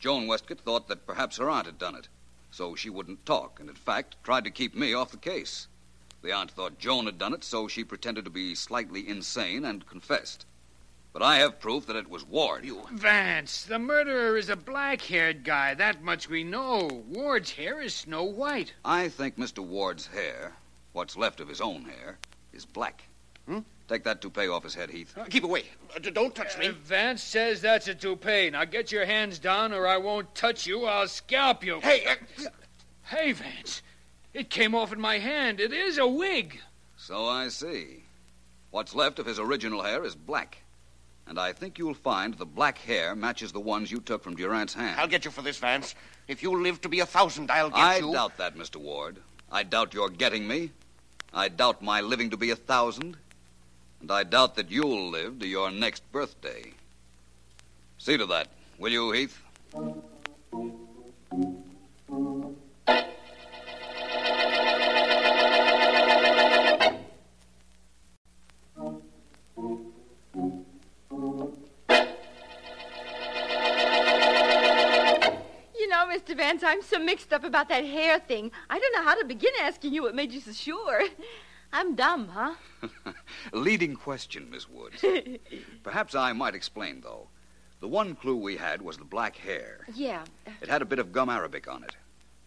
Joan 0.00 0.26
Westcott 0.26 0.60
thought 0.60 0.88
that 0.88 1.06
perhaps 1.06 1.36
her 1.36 1.48
aunt 1.50 1.66
had 1.66 1.78
done 1.78 1.94
it, 1.94 2.08
so 2.50 2.74
she 2.74 2.90
wouldn't 2.90 3.26
talk, 3.26 3.58
and 3.60 3.68
in 3.68 3.76
fact 3.76 4.16
tried 4.22 4.44
to 4.44 4.50
keep 4.50 4.74
me 4.74 4.92
off 4.94 5.10
the 5.10 5.16
case. 5.16 5.66
The 6.22 6.32
aunt 6.32 6.50
thought 6.50 6.78
Joan 6.78 7.06
had 7.06 7.18
done 7.18 7.32
it, 7.32 7.44
so 7.44 7.68
she 7.68 7.84
pretended 7.84 8.24
to 8.24 8.30
be 8.30 8.54
slightly 8.54 9.08
insane 9.08 9.64
and 9.64 9.86
confessed. 9.86 10.46
But 11.12 11.22
I 11.22 11.36
have 11.38 11.60
proof 11.60 11.86
that 11.86 11.96
it 11.96 12.10
was 12.10 12.24
Ward. 12.24 12.64
You. 12.64 12.86
Vance, 12.92 13.64
the 13.64 13.78
murderer 13.78 14.36
is 14.36 14.48
a 14.48 14.56
black 14.56 15.00
haired 15.00 15.42
guy. 15.42 15.74
That 15.74 16.02
much 16.02 16.28
we 16.28 16.44
know. 16.44 17.04
Ward's 17.08 17.52
hair 17.52 17.80
is 17.80 17.94
snow 17.94 18.24
white. 18.24 18.74
I 18.84 19.08
think 19.08 19.36
Mr. 19.36 19.60
Ward's 19.60 20.08
hair, 20.08 20.54
what's 20.92 21.16
left 21.16 21.40
of 21.40 21.48
his 21.48 21.60
own 21.60 21.84
hair, 21.84 22.18
is 22.52 22.64
black. 22.64 23.04
Hmm? 23.46 23.60
Take 23.88 24.04
that 24.04 24.20
toupee 24.20 24.48
off 24.48 24.64
his 24.64 24.74
head, 24.74 24.90
Heath. 24.90 25.16
Keep 25.30 25.44
away. 25.44 25.64
Uh, 25.96 25.98
don't 25.98 26.34
touch 26.34 26.56
Uh, 26.56 26.60
me. 26.60 26.68
Vance 26.68 27.22
says 27.22 27.62
that's 27.62 27.88
a 27.88 27.94
toupee. 27.94 28.50
Now 28.50 28.64
get 28.66 28.92
your 28.92 29.06
hands 29.06 29.38
down 29.38 29.72
or 29.72 29.86
I 29.86 29.96
won't 29.96 30.34
touch 30.34 30.66
you. 30.66 30.84
I'll 30.84 31.08
scalp 31.08 31.64
you. 31.64 31.80
Hey, 31.80 32.04
uh, 32.06 32.48
Hey, 33.04 33.32
Vance. 33.32 33.80
It 34.34 34.50
came 34.50 34.74
off 34.74 34.92
in 34.92 35.00
my 35.00 35.18
hand. 35.18 35.58
It 35.58 35.72
is 35.72 35.96
a 35.96 36.06
wig. 36.06 36.60
So 36.98 37.24
I 37.26 37.48
see. 37.48 38.04
What's 38.70 38.94
left 38.94 39.18
of 39.18 39.24
his 39.24 39.38
original 39.38 39.82
hair 39.82 40.04
is 40.04 40.14
black. 40.14 40.58
And 41.26 41.38
I 41.38 41.54
think 41.54 41.78
you'll 41.78 41.94
find 41.94 42.34
the 42.34 42.44
black 42.44 42.76
hair 42.78 43.14
matches 43.16 43.52
the 43.52 43.60
ones 43.60 43.90
you 43.90 44.00
took 44.00 44.22
from 44.22 44.36
Durant's 44.36 44.74
hand. 44.74 45.00
I'll 45.00 45.06
get 45.08 45.24
you 45.24 45.30
for 45.30 45.40
this, 45.40 45.56
Vance. 45.56 45.94
If 46.26 46.42
you 46.42 46.62
live 46.62 46.82
to 46.82 46.90
be 46.90 47.00
a 47.00 47.06
thousand, 47.06 47.50
I'll 47.50 47.70
get 47.70 47.78
I 47.78 47.96
you. 47.98 48.10
I 48.10 48.12
doubt 48.12 48.36
that, 48.36 48.54
Mr. 48.56 48.76
Ward. 48.76 49.18
I 49.50 49.62
doubt 49.62 49.94
your 49.94 50.10
getting 50.10 50.46
me. 50.46 50.72
I 51.32 51.48
doubt 51.48 51.80
my 51.80 52.02
living 52.02 52.28
to 52.30 52.36
be 52.36 52.50
a 52.50 52.56
thousand. 52.56 53.16
And 54.00 54.12
I 54.12 54.22
doubt 54.22 54.54
that 54.54 54.70
you'll 54.70 55.10
live 55.10 55.40
to 55.40 55.46
your 55.46 55.70
next 55.70 56.10
birthday. 56.12 56.72
See 57.98 58.16
to 58.16 58.26
that, 58.26 58.48
will 58.78 58.92
you, 58.92 59.10
Heath? 59.10 59.42
You 59.74 60.02
know, 75.88 76.06
Mr. 76.06 76.36
Vance, 76.36 76.62
I'm 76.64 76.82
so 76.82 77.00
mixed 77.00 77.32
up 77.32 77.42
about 77.42 77.68
that 77.68 77.84
hair 77.84 78.20
thing. 78.20 78.52
I 78.70 78.78
don't 78.78 78.94
know 78.94 79.02
how 79.02 79.18
to 79.18 79.24
begin 79.24 79.50
asking 79.60 79.92
you 79.92 80.04
what 80.04 80.14
made 80.14 80.32
you 80.32 80.40
so 80.40 80.52
sure. 80.52 81.02
I'm 81.72 81.94
dumb, 81.94 82.28
huh? 82.28 82.54
Leading 83.52 83.94
question, 83.94 84.50
Miss 84.50 84.68
Woods. 84.68 85.04
Perhaps 85.82 86.14
I 86.14 86.32
might 86.32 86.54
explain, 86.54 87.00
though. 87.02 87.28
The 87.80 87.88
one 87.88 88.16
clue 88.16 88.36
we 88.36 88.56
had 88.56 88.82
was 88.82 88.96
the 88.96 89.04
black 89.04 89.36
hair. 89.36 89.86
Yeah. 89.94 90.24
It 90.60 90.68
had 90.68 90.82
a 90.82 90.86
bit 90.86 90.98
of 90.98 91.12
gum 91.12 91.28
arabic 91.28 91.68
on 91.68 91.84
it. 91.84 91.94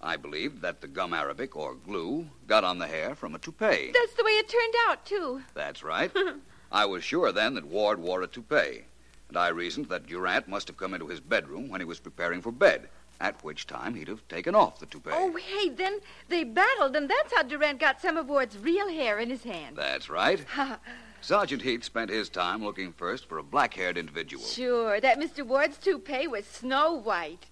I 0.02 0.18
believed 0.18 0.62
that 0.62 0.82
the 0.82 0.88
gum 0.88 1.14
arabic, 1.14 1.56
or 1.56 1.76
glue, 1.76 2.28
got 2.48 2.64
on 2.64 2.80
the 2.80 2.88
hair 2.88 3.16
from 3.16 3.36
a 3.36 3.40
toupee. 3.40 3.92
That's 3.94 4.14
the 4.16 4.24
way 4.24 4.32
it 4.32 4.50
turned 4.50 4.74
out, 4.90 5.06
too. 5.06 5.42
That's 5.54 5.84
right. 5.84 6.12
I 6.72 6.86
was 6.86 7.04
sure 7.04 7.32
then 7.32 7.54
that 7.54 7.66
Ward 7.66 8.00
wore 8.00 8.22
a 8.24 8.28
toupee, 8.28 8.86
and 9.30 9.38
I 9.38 9.50
reasoned 9.50 9.88
that 9.90 10.08
Durant 10.08 10.48
must 10.48 10.68
have 10.68 10.78
come 10.78 10.94
into 10.94 11.08
his 11.08 11.20
bedroom 11.20 11.70
when 11.70 11.80
he 11.82 11.86
was 11.86 12.00
preparing 12.00 12.42
for 12.42 12.52
bed, 12.52 12.90
at 13.22 13.44
which 13.44 13.68
time 13.68 13.94
he'd 13.94 14.08
have 14.08 14.28
taken 14.28 14.56
off 14.56 14.80
the 14.80 14.86
toupee. 14.88 15.12
Oh, 15.14 15.36
hey, 15.36 15.70
then 15.70 16.00
they 16.28 16.44
battled, 16.44 16.96
and 16.96 17.08
that's 17.08 17.34
how 17.34 17.44
Durant 17.44 17.80
got 17.80 18.02
some 18.02 18.18
of 18.18 18.28
Ward's 18.28 18.58
real 18.58 18.90
hair 18.90 19.20
in 19.20 19.30
his 19.30 19.44
hand. 19.44 19.76
That's 19.76 20.10
right. 20.10 20.44
Sergeant 21.22 21.62
Heath 21.62 21.84
spent 21.84 22.10
his 22.10 22.30
time 22.30 22.64
looking 22.64 22.92
first 22.92 23.30
for 23.30 23.38
a 23.38 23.44
black 23.44 23.76
haired 23.76 23.96
individual. 23.96 24.44
Sure, 24.44 25.00
that 25.00 25.20
Mr. 25.20 25.46
Ward's 25.46 25.78
toupee 25.78 26.28
was 26.28 26.46
snow 26.46 26.94
white. 26.94 27.46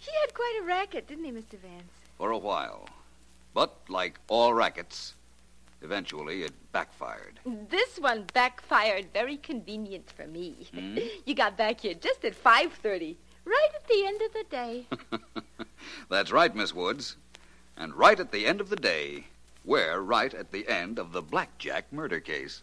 He 0.00 0.12
had 0.20 0.32
quite 0.32 0.60
a 0.62 0.64
racket, 0.64 1.08
didn't 1.08 1.24
he, 1.24 1.32
Mr. 1.32 1.58
Vance? 1.58 1.90
For 2.18 2.30
a 2.30 2.38
while. 2.38 2.88
But, 3.52 3.74
like 3.88 4.20
all 4.28 4.54
rackets, 4.54 5.14
eventually 5.82 6.44
it 6.44 6.52
backfired. 6.70 7.40
This 7.44 7.98
one 7.98 8.26
backfired 8.32 9.06
very 9.12 9.38
convenient 9.38 10.08
for 10.12 10.28
me. 10.28 10.68
Hmm? 10.72 10.98
You 11.24 11.34
got 11.34 11.56
back 11.56 11.80
here 11.80 11.94
just 11.94 12.24
at 12.24 12.40
5.30, 12.40 13.16
right 13.46 13.70
at 13.74 13.88
the 13.88 14.04
end 14.04 14.20
of 14.22 14.32
the 14.32 14.44
day. 14.50 14.86
That's 16.10 16.32
right, 16.32 16.54
Miss 16.54 16.74
Woods. 16.74 17.16
And 17.76 17.94
right 17.94 18.18
at 18.18 18.32
the 18.32 18.46
end 18.46 18.60
of 18.60 18.68
the 18.68 18.76
day, 18.76 19.26
we're 19.64 20.00
right 20.00 20.32
at 20.34 20.52
the 20.52 20.68
end 20.68 20.98
of 20.98 21.12
the 21.12 21.22
Blackjack 21.22 21.92
murder 21.92 22.20
case. 22.20 22.62